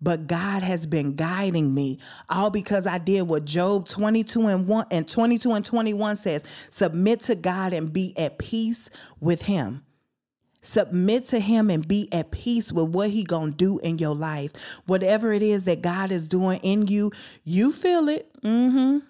but 0.00 0.26
God 0.26 0.62
has 0.62 0.86
been 0.86 1.14
guiding 1.14 1.72
me 1.72 1.98
all 2.28 2.50
because 2.50 2.86
I 2.86 2.98
did 2.98 3.22
what 3.22 3.44
Job 3.44 3.88
22 3.88 4.46
and 4.46 4.66
1 4.66 4.86
and 4.90 5.08
22 5.08 5.52
and 5.52 5.64
21 5.64 6.16
says, 6.16 6.44
submit 6.70 7.20
to 7.22 7.34
God 7.34 7.72
and 7.72 7.92
be 7.92 8.16
at 8.18 8.38
peace 8.38 8.90
with 9.20 9.42
him. 9.42 9.85
Submit 10.66 11.26
to 11.26 11.38
him 11.38 11.70
and 11.70 11.86
be 11.86 12.12
at 12.12 12.32
peace 12.32 12.72
with 12.72 12.88
what 12.88 13.10
he 13.10 13.22
going 13.22 13.52
to 13.52 13.56
do 13.56 13.78
in 13.78 13.98
your 13.98 14.16
life. 14.16 14.50
Whatever 14.86 15.32
it 15.32 15.42
is 15.42 15.62
that 15.64 15.80
God 15.80 16.10
is 16.10 16.26
doing 16.26 16.58
in 16.62 16.88
you, 16.88 17.12
you 17.44 17.72
feel 17.72 18.08
it. 18.08 18.28
Mhm. 18.42 19.02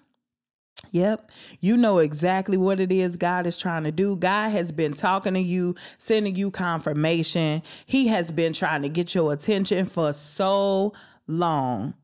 Yep. 0.91 1.31
You 1.59 1.75
know 1.75 1.97
exactly 1.97 2.57
what 2.57 2.79
it 2.79 2.91
is 2.91 3.15
God 3.15 3.47
is 3.47 3.57
trying 3.57 3.83
to 3.85 3.91
do. 3.91 4.15
God 4.15 4.49
has 4.51 4.71
been 4.71 4.93
talking 4.93 5.33
to 5.33 5.39
you, 5.39 5.75
sending 5.97 6.35
you 6.35 6.51
confirmation. 6.51 7.63
He 7.87 8.07
has 8.07 8.29
been 8.29 8.53
trying 8.53 8.83
to 8.83 8.89
get 8.89 9.15
your 9.15 9.33
attention 9.33 9.87
for 9.87 10.13
so 10.13 10.93
long 11.25 11.95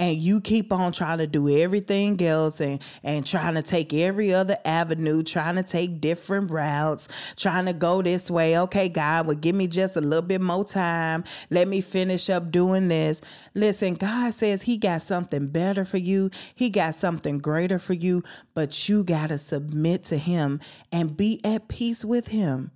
and 0.00 0.16
you 0.16 0.40
keep 0.40 0.72
on 0.72 0.90
trying 0.90 1.18
to 1.18 1.26
do 1.26 1.48
everything 1.48 2.20
else 2.22 2.60
and 2.60 2.80
and 3.04 3.24
trying 3.24 3.54
to 3.54 3.62
take 3.62 3.92
every 3.94 4.32
other 4.34 4.56
avenue, 4.64 5.22
trying 5.22 5.56
to 5.56 5.62
take 5.62 6.00
different 6.00 6.50
routes, 6.50 7.06
trying 7.36 7.66
to 7.66 7.74
go 7.74 8.02
this 8.02 8.30
way. 8.30 8.58
Okay, 8.58 8.88
God, 8.88 9.26
well, 9.26 9.36
give 9.36 9.54
me 9.54 9.68
just 9.68 9.96
a 9.96 10.00
little 10.00 10.26
bit 10.26 10.40
more 10.40 10.64
time. 10.64 11.22
Let 11.50 11.68
me 11.68 11.82
finish 11.82 12.30
up 12.30 12.50
doing 12.50 12.88
this. 12.88 13.20
Listen, 13.54 13.94
God 13.94 14.32
says 14.32 14.62
He 14.62 14.78
got 14.78 15.02
something 15.02 15.46
better 15.48 15.84
for 15.84 15.98
you. 15.98 16.30
He 16.54 16.70
got 16.70 16.94
something 16.94 17.38
greater 17.38 17.78
for 17.78 17.94
you, 17.94 18.24
but 18.54 18.88
you 18.88 19.04
got 19.04 19.28
to 19.28 19.38
submit 19.38 20.04
to 20.04 20.16
Him 20.16 20.60
and 20.90 21.16
be 21.16 21.44
at 21.44 21.68
peace 21.68 22.04
with 22.04 22.28
Him. 22.28 22.72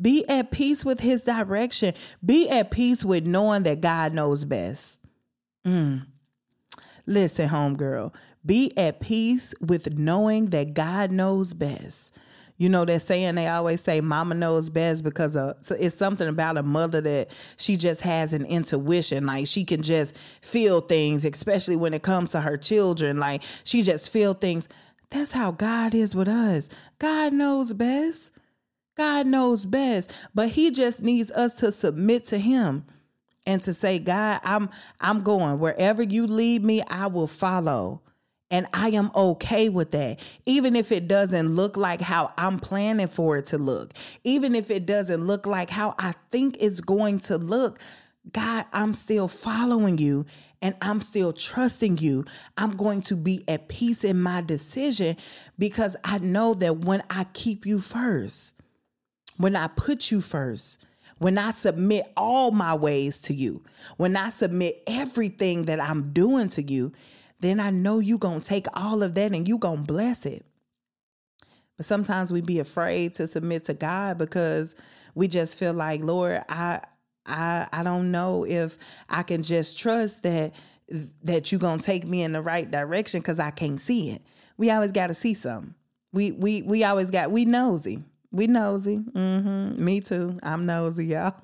Be 0.00 0.26
at 0.28 0.50
peace 0.50 0.82
with 0.82 1.00
his 1.00 1.24
direction. 1.24 1.92
Be 2.24 2.48
at 2.48 2.70
peace 2.70 3.04
with 3.04 3.26
knowing 3.26 3.64
that 3.64 3.82
God 3.82 4.14
knows 4.14 4.46
best. 4.46 4.98
Mm. 5.66 6.06
Listen, 7.06 7.48
homegirl, 7.48 8.14
be 8.44 8.76
at 8.76 9.00
peace 9.00 9.54
with 9.60 9.98
knowing 9.98 10.46
that 10.46 10.74
God 10.74 11.10
knows 11.10 11.52
best. 11.52 12.14
You 12.60 12.68
know 12.68 12.84
that 12.84 13.00
saying 13.00 13.36
they 13.36 13.48
always 13.48 13.80
say 13.80 14.02
mama 14.02 14.34
knows 14.34 14.68
best 14.68 15.02
because 15.02 15.34
of, 15.34 15.56
so 15.62 15.74
it's 15.80 15.96
something 15.96 16.28
about 16.28 16.58
a 16.58 16.62
mother 16.62 17.00
that 17.00 17.30
she 17.56 17.78
just 17.78 18.02
has 18.02 18.34
an 18.34 18.44
intuition. 18.44 19.24
Like 19.24 19.46
she 19.46 19.64
can 19.64 19.80
just 19.80 20.14
feel 20.42 20.82
things 20.82 21.24
especially 21.24 21.76
when 21.76 21.94
it 21.94 22.02
comes 22.02 22.32
to 22.32 22.40
her 22.42 22.58
children. 22.58 23.18
Like 23.18 23.42
she 23.64 23.80
just 23.80 24.12
feel 24.12 24.34
things. 24.34 24.68
That's 25.10 25.32
how 25.32 25.52
God 25.52 25.94
is 25.94 26.14
with 26.14 26.28
us. 26.28 26.68
God 26.98 27.32
knows 27.32 27.72
best. 27.72 28.32
God 28.94 29.26
knows 29.26 29.64
best. 29.64 30.12
But 30.34 30.50
he 30.50 30.70
just 30.70 31.02
needs 31.02 31.30
us 31.30 31.54
to 31.54 31.72
submit 31.72 32.26
to 32.26 32.36
him 32.38 32.84
and 33.46 33.62
to 33.62 33.74
say, 33.74 33.98
God, 33.98 34.40
I'm 34.44 34.70
I'm 35.00 35.22
going 35.22 35.58
wherever 35.58 36.02
you 36.02 36.26
lead 36.26 36.64
me, 36.64 36.82
I 36.88 37.06
will 37.06 37.26
follow. 37.26 38.02
And 38.52 38.66
I 38.74 38.88
am 38.90 39.12
okay 39.14 39.68
with 39.68 39.92
that. 39.92 40.18
Even 40.44 40.74
if 40.74 40.90
it 40.90 41.06
doesn't 41.06 41.50
look 41.50 41.76
like 41.76 42.00
how 42.00 42.32
I'm 42.36 42.58
planning 42.58 43.06
for 43.06 43.36
it 43.36 43.46
to 43.46 43.58
look. 43.58 43.94
Even 44.24 44.56
if 44.56 44.72
it 44.72 44.86
doesn't 44.86 45.24
look 45.24 45.46
like 45.46 45.70
how 45.70 45.94
I 46.00 46.14
think 46.32 46.56
it's 46.58 46.80
going 46.80 47.20
to 47.20 47.38
look. 47.38 47.78
God, 48.32 48.66
I'm 48.72 48.92
still 48.94 49.28
following 49.28 49.98
you 49.98 50.26
and 50.60 50.74
I'm 50.82 51.00
still 51.00 51.32
trusting 51.32 51.98
you. 51.98 52.24
I'm 52.56 52.76
going 52.76 53.02
to 53.02 53.16
be 53.16 53.44
at 53.48 53.68
peace 53.68 54.04
in 54.04 54.20
my 54.20 54.40
decision 54.40 55.16
because 55.58 55.96
I 56.04 56.18
know 56.18 56.54
that 56.54 56.78
when 56.78 57.02
I 57.08 57.24
keep 57.32 57.64
you 57.66 57.80
first, 57.80 58.54
when 59.36 59.56
I 59.56 59.68
put 59.68 60.10
you 60.10 60.20
first, 60.20 60.84
when 61.20 61.36
I 61.36 61.50
submit 61.50 62.10
all 62.16 62.50
my 62.50 62.74
ways 62.74 63.20
to 63.22 63.34
you, 63.34 63.62
when 63.98 64.16
I 64.16 64.30
submit 64.30 64.82
everything 64.86 65.66
that 65.66 65.78
I'm 65.78 66.14
doing 66.14 66.48
to 66.48 66.62
you, 66.62 66.92
then 67.40 67.60
I 67.60 67.68
know 67.68 67.98
you 67.98 68.16
going 68.16 68.40
to 68.40 68.48
take 68.48 68.66
all 68.72 69.02
of 69.02 69.14
that 69.14 69.34
and 69.34 69.46
you 69.46 69.58
going 69.58 69.80
to 69.80 69.84
bless 69.84 70.24
it. 70.24 70.46
But 71.76 71.84
sometimes 71.84 72.32
we 72.32 72.40
be 72.40 72.58
afraid 72.58 73.12
to 73.14 73.26
submit 73.26 73.64
to 73.64 73.74
God 73.74 74.16
because 74.16 74.76
we 75.14 75.28
just 75.28 75.58
feel 75.58 75.74
like, 75.74 76.02
Lord, 76.02 76.42
I 76.48 76.80
I 77.26 77.68
I 77.70 77.82
don't 77.82 78.10
know 78.10 78.46
if 78.46 78.78
I 79.10 79.22
can 79.22 79.42
just 79.42 79.78
trust 79.78 80.22
that 80.22 80.54
that 81.22 81.52
you're 81.52 81.58
gonna 81.58 81.82
take 81.82 82.06
me 82.06 82.22
in 82.22 82.32
the 82.32 82.42
right 82.42 82.70
direction 82.70 83.20
because 83.20 83.38
I 83.38 83.50
can't 83.50 83.80
see 83.80 84.10
it. 84.10 84.22
We 84.56 84.70
always 84.70 84.92
gotta 84.92 85.14
see 85.14 85.34
something. 85.34 85.74
We 86.12 86.32
we 86.32 86.62
we 86.62 86.84
always 86.84 87.10
got 87.10 87.30
we 87.30 87.44
nosy. 87.44 88.02
We 88.32 88.46
nosy. 88.46 88.98
Mm-hmm. 88.98 89.84
Me 89.84 90.00
too. 90.00 90.38
I'm 90.42 90.66
nosy, 90.66 91.06
y'all. 91.06 91.34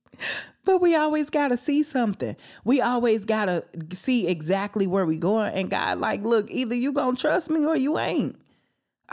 but 0.64 0.80
we 0.80 0.94
always 0.94 1.30
gotta 1.30 1.56
see 1.56 1.82
something. 1.82 2.36
We 2.64 2.80
always 2.80 3.24
gotta 3.24 3.64
see 3.92 4.28
exactly 4.28 4.86
where 4.86 5.06
we 5.06 5.16
going. 5.16 5.52
And 5.54 5.70
God, 5.70 5.98
like, 5.98 6.22
look, 6.22 6.50
either 6.50 6.74
you 6.74 6.92
gonna 6.92 7.16
trust 7.16 7.50
me 7.50 7.64
or 7.64 7.76
you 7.76 7.98
ain't. 7.98 8.36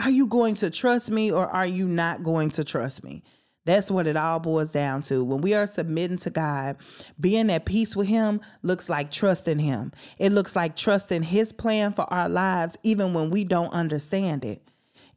Are 0.00 0.10
you 0.10 0.28
going 0.28 0.54
to 0.56 0.70
trust 0.70 1.10
me 1.10 1.32
or 1.32 1.48
are 1.48 1.66
you 1.66 1.86
not 1.88 2.22
going 2.22 2.50
to 2.50 2.62
trust 2.62 3.02
me? 3.02 3.24
That's 3.64 3.90
what 3.90 4.06
it 4.06 4.16
all 4.16 4.38
boils 4.40 4.72
down 4.72 5.02
to. 5.02 5.22
When 5.22 5.42
we 5.42 5.52
are 5.52 5.66
submitting 5.66 6.16
to 6.18 6.30
God, 6.30 6.76
being 7.20 7.50
at 7.50 7.66
peace 7.66 7.94
with 7.94 8.06
Him 8.06 8.40
looks 8.62 8.88
like 8.88 9.10
trusting 9.10 9.58
Him. 9.58 9.92
It 10.18 10.32
looks 10.32 10.56
like 10.56 10.74
trusting 10.76 11.24
His 11.24 11.52
plan 11.52 11.92
for 11.92 12.10
our 12.10 12.30
lives, 12.30 12.78
even 12.82 13.12
when 13.12 13.28
we 13.28 13.44
don't 13.44 13.72
understand 13.74 14.44
it. 14.44 14.67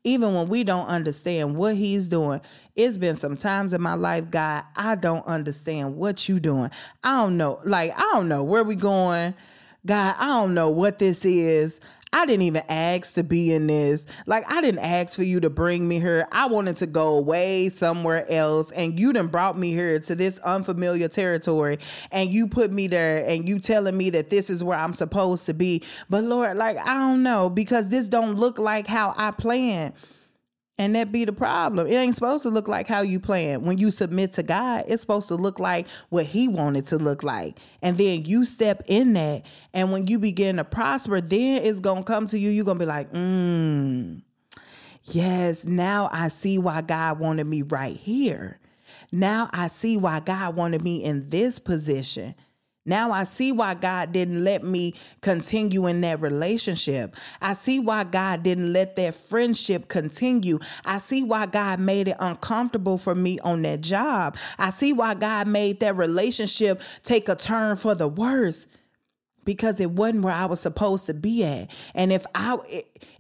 Even 0.04 0.34
when 0.34 0.50
we 0.50 0.64
don't 0.64 0.88
understand 0.88 1.56
what 1.56 1.76
He's 1.76 2.08
doing. 2.08 2.42
It's 2.76 2.98
been 2.98 3.16
some 3.16 3.38
times 3.38 3.74
in 3.74 3.82
my 3.82 3.94
life, 3.94 4.32
God, 4.32 4.64
I 4.76 4.96
don't 4.96 5.26
understand 5.26 5.98
what 5.98 6.28
you 6.28 6.40
doing. 6.40 6.72
I 7.04 7.18
don't 7.22 7.38
know. 7.38 7.60
Like, 7.64 7.94
I 7.96 8.02
don't 8.14 8.28
know 8.28 8.44
where 8.44 8.64
we 8.64 8.76
going. 8.76 9.34
God, 9.86 10.16
I 10.18 10.28
don't 10.28 10.54
know 10.54 10.70
what 10.70 11.00
this 11.00 11.26
is. 11.26 11.82
I 12.14 12.26
didn't 12.26 12.42
even 12.42 12.64
ask 12.68 13.14
to 13.14 13.24
be 13.24 13.54
in 13.54 13.68
this. 13.68 14.06
Like, 14.26 14.44
I 14.52 14.60
didn't 14.60 14.84
ask 14.84 15.16
for 15.16 15.24
you 15.24 15.40
to 15.40 15.50
bring 15.50 15.88
me 15.88 16.00
here. 16.00 16.28
I 16.32 16.48
wanted 16.48 16.76
to 16.78 16.86
go 16.86 17.16
away 17.16 17.70
somewhere 17.70 18.30
else. 18.30 18.70
And 18.72 19.00
you 19.00 19.14
done 19.14 19.28
brought 19.28 19.58
me 19.58 19.72
here 19.72 19.98
to 19.98 20.16
this 20.16 20.38
unfamiliar 20.40 21.08
territory. 21.08 21.80
And 22.12 22.30
you 22.30 22.48
put 22.48 22.72
me 22.72 22.88
there 22.88 23.26
and 23.26 23.48
you 23.48 23.60
telling 23.60 23.98
me 23.98 24.10
that 24.10 24.30
this 24.30 24.50
is 24.50 24.62
where 24.62 24.78
I'm 24.78 24.94
supposed 24.94 25.46
to 25.46 25.54
be. 25.54 25.84
But 26.10 26.26
Lord, 26.26 26.58
like, 26.58 26.78
I 26.78 26.96
don't 26.96 27.24
know 27.24 27.50
because 27.50 27.88
this 27.88 28.08
don't 28.08 28.36
look 28.36 28.60
like 28.60 28.88
how 28.88 29.14
I 29.16 29.32
planned. 29.32 29.94
And 30.82 30.96
that 30.96 31.12
be 31.12 31.26
the 31.26 31.32
problem. 31.32 31.86
It 31.86 31.94
ain't 31.94 32.16
supposed 32.16 32.42
to 32.42 32.50
look 32.50 32.68
like 32.68 32.88
how 32.88 33.02
you 33.02 33.20
plan. 33.20 33.66
When 33.66 33.78
you 33.78 33.92
submit 33.92 34.34
to 34.34 34.42
God, 34.42 34.86
it's 34.88 35.00
supposed 35.00 35.28
to 35.28 35.36
look 35.36 35.60
like 35.60 35.88
what 36.10 36.26
He 36.26 36.48
wanted 36.48 36.88
to 36.88 36.98
look 36.98 37.22
like. 37.22 37.60
And 37.84 38.00
then 38.00 38.26
you 38.26 38.46
step 38.46 38.82
in 38.88 39.14
that. 39.14 39.44
And 39.76 39.92
when 39.92 40.08
you 40.08 40.18
begin 40.18 40.56
to 40.56 40.64
prosper, 40.64 41.22
then 41.22 41.62
it's 41.64 41.82
going 41.82 42.04
to 42.04 42.12
come 42.12 42.26
to 42.26 42.40
you. 42.40 42.50
You're 42.50 42.66
going 42.66 42.80
to 42.80 42.84
be 42.84 42.90
like, 42.90 43.14
mm, 43.14 44.24
yes, 45.04 45.66
now 45.66 46.10
I 46.12 46.30
see 46.30 46.58
why 46.58 46.82
God 46.82 47.20
wanted 47.20 47.46
me 47.46 47.62
right 47.62 47.96
here. 47.96 48.60
Now 49.12 49.52
I 49.54 49.68
see 49.68 49.98
why 49.98 50.20
God 50.20 50.56
wanted 50.56 50.82
me 50.82 51.04
in 51.04 51.30
this 51.30 51.60
position. 51.60 52.34
Now 52.86 53.12
I 53.12 53.26
see 53.26 53.52
why 53.52 53.76
God 53.76 54.12
didn't 54.12 54.44
let 54.44 54.64
me 54.64 54.96
continue 55.22 55.86
in 55.86 56.02
that 56.02 56.20
relationship. 56.20 57.16
I 57.40 57.54
see 57.54 57.80
why 57.80 58.06
God 58.06 58.42
didn't 58.42 58.74
let 58.74 58.96
that 58.96 59.14
friendship 59.14 59.88
continue. 59.88 60.58
I 60.84 60.98
see 60.98 61.24
why 61.24 61.46
God 61.46 61.80
made 61.80 62.08
it 62.08 62.18
uncomfortable 62.20 62.98
for 62.98 63.14
me 63.14 63.40
on 63.42 63.62
that 63.64 63.82
job. 63.82 64.36
I 64.58 64.72
see 64.72 64.94
why 64.94 65.14
God 65.14 65.48
made 65.48 65.80
that 65.82 65.96
relationship 65.96 66.82
take 67.04 67.30
a 67.30 67.36
turn 67.36 67.76
for 67.76 67.94
the 67.94 68.08
worse 68.08 68.68
because 69.46 69.80
it 69.80 69.92
wasn't 69.92 70.24
where 70.24 70.34
I 70.34 70.46
was 70.46 70.60
supposed 70.60 71.06
to 71.08 71.14
be 71.14 71.44
at. 71.44 71.70
And 71.94 72.12
if 72.12 72.26
I 72.34 72.58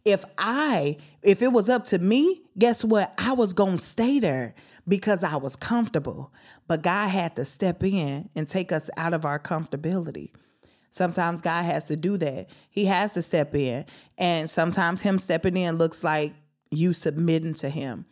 if 0.06 0.26
I 0.38 0.97
if 1.21 1.41
it 1.43 1.52
was 1.52 1.69
up 1.69 1.86
to 1.86 2.00
me, 2.00 2.41
guess 2.58 2.84
what? 2.84 3.13
I 3.17 3.34
was 3.34 3.54
going 3.54 3.78
to 3.78 3.84
stay 3.84 4.19
there 4.19 4.56
because 4.88 5.24
I 5.24 5.36
was 5.36 5.56
comfortable. 5.56 6.32
But 6.71 6.84
God 6.84 7.10
had 7.10 7.36
to 7.36 7.43
step 7.43 7.84
in 7.84 8.29
and 8.34 8.47
take 8.47 8.71
us 8.71 8.89
out 8.95 9.13
of 9.13 9.25
our 9.25 9.38
comfortability. 9.38 10.31
Sometimes 10.89 11.41
God 11.41 11.65
has 11.65 11.84
to 11.88 11.97
do 11.97 12.15
that. 12.15 12.49
He 12.69 12.86
has 12.86 13.13
to 13.15 13.21
step 13.21 13.53
in. 13.53 13.84
And 14.17 14.49
sometimes 14.49 15.01
Him 15.01 15.19
stepping 15.19 15.57
in 15.57 15.77
looks 15.77 16.01
like 16.01 16.34
you 16.69 16.93
submitting 16.93 17.55
to 17.55 17.67
Him, 17.67 18.05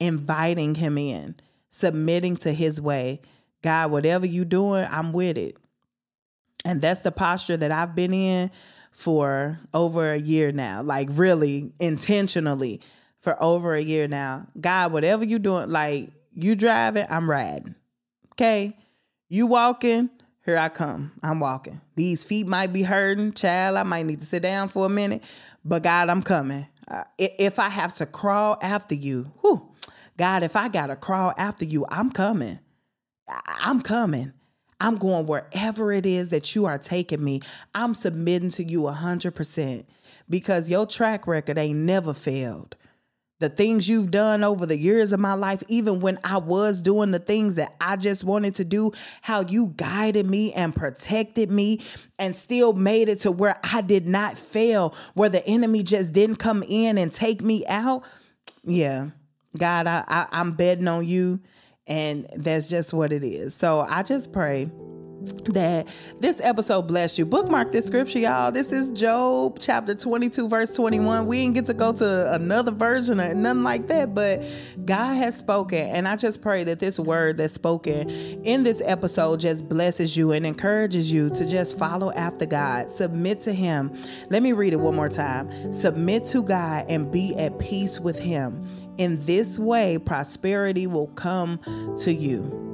inviting 0.00 0.76
Him 0.76 0.96
in, 0.96 1.34
submitting 1.68 2.38
to 2.38 2.54
His 2.54 2.80
way. 2.80 3.20
God, 3.60 3.90
whatever 3.90 4.24
you're 4.24 4.46
doing, 4.46 4.86
I'm 4.90 5.12
with 5.12 5.36
it. 5.36 5.58
And 6.64 6.80
that's 6.80 7.02
the 7.02 7.12
posture 7.12 7.58
that 7.58 7.70
I've 7.70 7.94
been 7.94 8.14
in 8.14 8.50
for 8.92 9.60
over 9.74 10.10
a 10.10 10.18
year 10.18 10.52
now, 10.52 10.82
like 10.82 11.10
really 11.12 11.74
intentionally 11.78 12.80
for 13.18 13.36
over 13.42 13.74
a 13.74 13.82
year 13.82 14.08
now. 14.08 14.46
God, 14.58 14.90
whatever 14.90 15.22
you're 15.22 15.38
doing, 15.38 15.68
like 15.68 16.13
you 16.34 16.54
driving, 16.56 17.06
I'm 17.08 17.30
riding. 17.30 17.74
Okay. 18.32 18.76
You 19.28 19.46
walking, 19.46 20.10
here 20.44 20.58
I 20.58 20.68
come. 20.68 21.12
I'm 21.22 21.40
walking. 21.40 21.80
These 21.96 22.24
feet 22.24 22.46
might 22.46 22.72
be 22.72 22.82
hurting, 22.82 23.32
child. 23.32 23.76
I 23.76 23.82
might 23.82 24.06
need 24.06 24.20
to 24.20 24.26
sit 24.26 24.42
down 24.42 24.68
for 24.68 24.86
a 24.86 24.90
minute, 24.90 25.22
but 25.64 25.82
God, 25.82 26.08
I'm 26.08 26.22
coming. 26.22 26.66
Uh, 26.86 27.04
if 27.18 27.58
I 27.58 27.70
have 27.70 27.94
to 27.94 28.06
crawl 28.06 28.58
after 28.60 28.94
you, 28.94 29.32
whew, 29.40 29.72
God, 30.18 30.42
if 30.42 30.54
I 30.54 30.68
got 30.68 30.88
to 30.88 30.96
crawl 30.96 31.32
after 31.38 31.64
you, 31.64 31.86
I'm 31.88 32.10
coming. 32.10 32.58
I'm 33.60 33.80
coming. 33.80 34.32
I'm 34.80 34.96
going 34.96 35.26
wherever 35.26 35.92
it 35.92 36.04
is 36.04 36.28
that 36.28 36.54
you 36.54 36.66
are 36.66 36.78
taking 36.78 37.24
me. 37.24 37.40
I'm 37.74 37.94
submitting 37.94 38.50
to 38.50 38.64
you 38.64 38.82
100% 38.82 39.86
because 40.28 40.68
your 40.68 40.84
track 40.84 41.26
record 41.26 41.58
ain't 41.58 41.78
never 41.78 42.12
failed 42.12 42.76
the 43.40 43.48
things 43.48 43.88
you've 43.88 44.10
done 44.10 44.44
over 44.44 44.64
the 44.64 44.76
years 44.76 45.12
of 45.12 45.20
my 45.20 45.34
life, 45.34 45.62
even 45.68 46.00
when 46.00 46.18
I 46.24 46.38
was 46.38 46.80
doing 46.80 47.10
the 47.10 47.18
things 47.18 47.56
that 47.56 47.74
I 47.80 47.96
just 47.96 48.24
wanted 48.24 48.54
to 48.56 48.64
do, 48.64 48.92
how 49.22 49.40
you 49.42 49.74
guided 49.76 50.26
me 50.26 50.52
and 50.52 50.74
protected 50.74 51.50
me 51.50 51.82
and 52.18 52.36
still 52.36 52.72
made 52.72 53.08
it 53.08 53.20
to 53.20 53.32
where 53.32 53.58
I 53.64 53.80
did 53.80 54.06
not 54.06 54.38
fail, 54.38 54.94
where 55.14 55.28
the 55.28 55.44
enemy 55.46 55.82
just 55.82 56.12
didn't 56.12 56.36
come 56.36 56.62
in 56.66 56.96
and 56.96 57.12
take 57.12 57.42
me 57.42 57.66
out. 57.66 58.04
Yeah, 58.64 59.10
God, 59.58 59.86
I, 59.86 60.04
I, 60.06 60.26
I'm 60.30 60.52
betting 60.52 60.88
on 60.88 61.06
you, 61.06 61.40
and 61.86 62.26
that's 62.36 62.70
just 62.70 62.94
what 62.94 63.12
it 63.12 63.24
is. 63.24 63.54
So 63.54 63.80
I 63.80 64.02
just 64.02 64.32
pray 64.32 64.70
that 65.52 65.88
this 66.20 66.40
episode 66.42 66.82
blessed 66.82 67.18
you. 67.18 67.26
Bookmark 67.26 67.72
this 67.72 67.86
scripture, 67.86 68.18
y'all. 68.18 68.52
This 68.52 68.72
is 68.72 68.90
Job 68.90 69.58
chapter 69.60 69.94
22, 69.94 70.48
verse 70.48 70.74
21. 70.74 71.26
We 71.26 71.42
didn't 71.42 71.54
get 71.54 71.66
to 71.66 71.74
go 71.74 71.92
to 71.92 72.32
another 72.32 72.70
version 72.70 73.20
or 73.20 73.34
nothing 73.34 73.62
like 73.62 73.88
that, 73.88 74.14
but 74.14 74.42
God 74.84 75.14
has 75.14 75.36
spoken. 75.36 75.78
And 75.78 76.06
I 76.06 76.16
just 76.16 76.42
pray 76.42 76.64
that 76.64 76.80
this 76.80 76.98
word 76.98 77.36
that's 77.36 77.54
spoken 77.54 78.10
in 78.10 78.62
this 78.62 78.82
episode 78.84 79.40
just 79.40 79.68
blesses 79.68 80.16
you 80.16 80.32
and 80.32 80.46
encourages 80.46 81.12
you 81.12 81.30
to 81.30 81.46
just 81.46 81.78
follow 81.78 82.12
after 82.12 82.46
God, 82.46 82.90
submit 82.90 83.40
to 83.40 83.52
Him. 83.52 83.94
Let 84.30 84.42
me 84.42 84.52
read 84.52 84.72
it 84.72 84.80
one 84.80 84.94
more 84.94 85.08
time. 85.08 85.72
Submit 85.72 86.26
to 86.26 86.42
God 86.42 86.86
and 86.88 87.10
be 87.10 87.34
at 87.36 87.58
peace 87.58 88.00
with 88.00 88.18
Him. 88.18 88.66
In 88.98 89.18
this 89.24 89.58
way, 89.58 89.98
prosperity 89.98 90.86
will 90.86 91.08
come 91.08 91.58
to 91.98 92.12
you. 92.12 92.64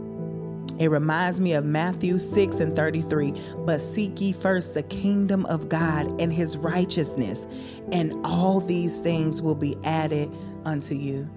It 0.81 0.91
reminds 0.91 1.41
me 1.41 1.53
of 1.53 1.65
Matthew 1.65 2.19
6 2.19 2.59
and 2.59 2.75
33. 2.75 3.35
But 3.59 3.81
seek 3.81 4.21
ye 4.21 4.33
first 4.33 4.75
the 4.75 4.83
kingdom 4.83 5.47
of 5.47 5.69
God 5.69 6.21
and 6.21 6.33
his 6.33 6.57
righteousness, 6.57 7.47
and 7.93 8.15
all 8.25 8.61
these 8.61 8.99
things 8.99 9.43
will 9.43 9.55
be 9.55 9.77
added 9.85 10.33
unto 10.65 10.95
you. 10.95 11.29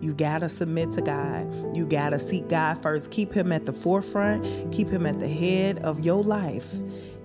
You 0.00 0.14
got 0.14 0.40
to 0.40 0.48
submit 0.48 0.90
to 0.92 1.02
God. 1.02 1.76
You 1.76 1.86
got 1.86 2.10
to 2.10 2.18
seek 2.18 2.48
God 2.48 2.82
first. 2.82 3.10
Keep 3.10 3.34
Him 3.34 3.52
at 3.52 3.66
the 3.66 3.72
forefront, 3.72 4.72
keep 4.72 4.88
Him 4.88 5.06
at 5.06 5.20
the 5.20 5.28
head 5.28 5.78
of 5.84 6.04
your 6.04 6.24
life 6.24 6.74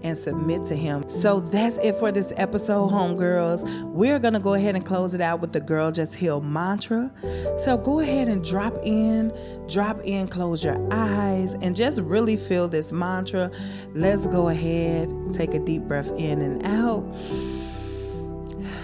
and 0.04 0.18
submit 0.18 0.64
to 0.64 0.76
Him. 0.76 1.08
So 1.10 1.40
that's 1.40 1.78
it 1.78 1.96
for 1.96 2.12
this 2.12 2.34
episode, 2.38 2.92
homegirls. 2.92 3.64
We're 3.92 4.20
going 4.20 4.34
to 4.34 4.40
go 4.40 4.54
ahead 4.54 4.76
and 4.76 4.86
close 4.86 5.14
it 5.14 5.22
out 5.22 5.40
with 5.42 5.54
the 5.54 5.62
Girl 5.62 5.92
Just 5.92 6.16
Heal 6.16 6.42
mantra. 6.42 7.12
So 7.58 7.78
go 7.78 8.00
ahead 8.00 8.28
and 8.28 8.44
drop 8.44 8.74
in, 8.84 9.34
drop 9.68 10.00
in, 10.04 10.28
close 10.28 10.64
your 10.64 10.78
eyes, 10.92 11.54
and 11.56 11.76
just 11.76 12.00
really 12.02 12.38
feel 12.38 12.68
this 12.68 12.92
mantra. 12.92 13.52
Let's 13.94 14.28
go 14.28 14.50
ahead, 14.50 15.12
take 15.32 15.54
a 15.54 15.60
deep 15.60 15.84
breath 15.84 16.12
in 16.18 16.42
and 16.42 16.64
out. 16.66 17.04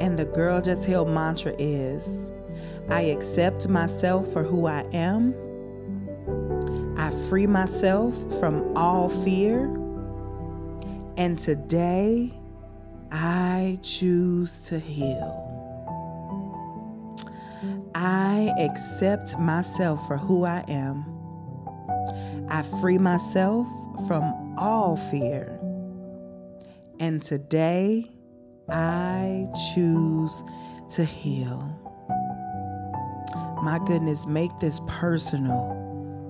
And 0.00 0.18
the 0.18 0.24
Girl 0.24 0.62
Just 0.62 0.86
Heal 0.86 1.04
mantra 1.04 1.54
is 1.58 2.32
I 2.88 3.02
accept 3.02 3.68
myself 3.68 4.32
for 4.32 4.42
who 4.42 4.66
I 4.66 4.80
am. 4.94 5.34
I 7.00 7.08
free 7.30 7.46
myself 7.46 8.14
from 8.38 8.76
all 8.76 9.08
fear. 9.08 9.64
And 11.16 11.38
today, 11.38 12.30
I 13.10 13.78
choose 13.80 14.60
to 14.68 14.78
heal. 14.78 15.46
I 17.94 18.52
accept 18.58 19.38
myself 19.38 20.06
for 20.06 20.18
who 20.18 20.44
I 20.44 20.62
am. 20.68 21.06
I 22.50 22.60
free 22.82 22.98
myself 22.98 23.66
from 24.06 24.54
all 24.58 24.98
fear. 24.98 25.58
And 27.00 27.22
today, 27.22 28.10
I 28.68 29.46
choose 29.72 30.44
to 30.90 31.06
heal. 31.06 31.62
My 33.62 33.80
goodness, 33.86 34.26
make 34.26 34.50
this 34.58 34.82
personal. 34.86 35.79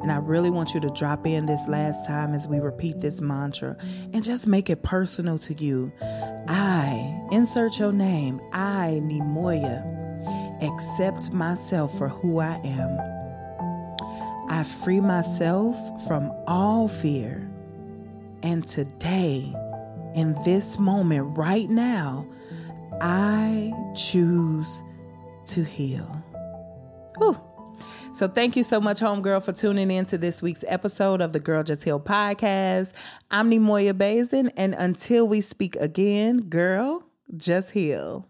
And 0.02 0.10
I 0.10 0.16
really 0.16 0.50
want 0.50 0.72
you 0.72 0.80
to 0.80 0.88
drop 0.90 1.26
in 1.26 1.46
this 1.46 1.68
last 1.68 2.06
time 2.06 2.32
as 2.32 2.48
we 2.48 2.58
repeat 2.58 3.00
this 3.00 3.20
mantra 3.20 3.76
and 4.12 4.24
just 4.24 4.46
make 4.46 4.70
it 4.70 4.82
personal 4.82 5.38
to 5.40 5.54
you. 5.54 5.92
I, 6.48 7.28
insert 7.30 7.78
your 7.78 7.92
name, 7.92 8.40
I, 8.52 9.00
Neimoya, 9.02 10.62
accept 10.62 11.32
myself 11.32 11.96
for 11.98 12.08
who 12.08 12.40
I 12.40 12.60
am. 12.64 12.98
I 14.48 14.64
free 14.64 15.00
myself 15.00 15.76
from 16.06 16.32
all 16.46 16.88
fear. 16.88 17.48
And 18.42 18.66
today, 18.66 19.54
in 20.14 20.34
this 20.44 20.78
moment, 20.78 21.36
right 21.36 21.68
now, 21.68 22.26
I 23.00 23.72
choose 23.94 24.82
to 25.46 25.62
heal. 25.62 26.24
Whew. 27.18 27.38
So 28.12 28.28
thank 28.28 28.56
you 28.56 28.62
so 28.62 28.80
much, 28.80 29.00
homegirl, 29.00 29.44
for 29.44 29.52
tuning 29.52 29.90
in 29.90 30.04
to 30.06 30.18
this 30.18 30.42
week's 30.42 30.64
episode 30.66 31.20
of 31.20 31.32
the 31.32 31.40
Girl 31.40 31.62
Just 31.62 31.84
Heal 31.84 32.00
podcast. 32.00 32.92
I'm 33.30 33.50
Neimoya 33.50 33.96
Bazin, 33.96 34.48
and 34.56 34.74
until 34.74 35.28
we 35.28 35.40
speak 35.40 35.76
again, 35.76 36.42
girl, 36.42 37.04
just 37.36 37.72
heal. 37.72 38.29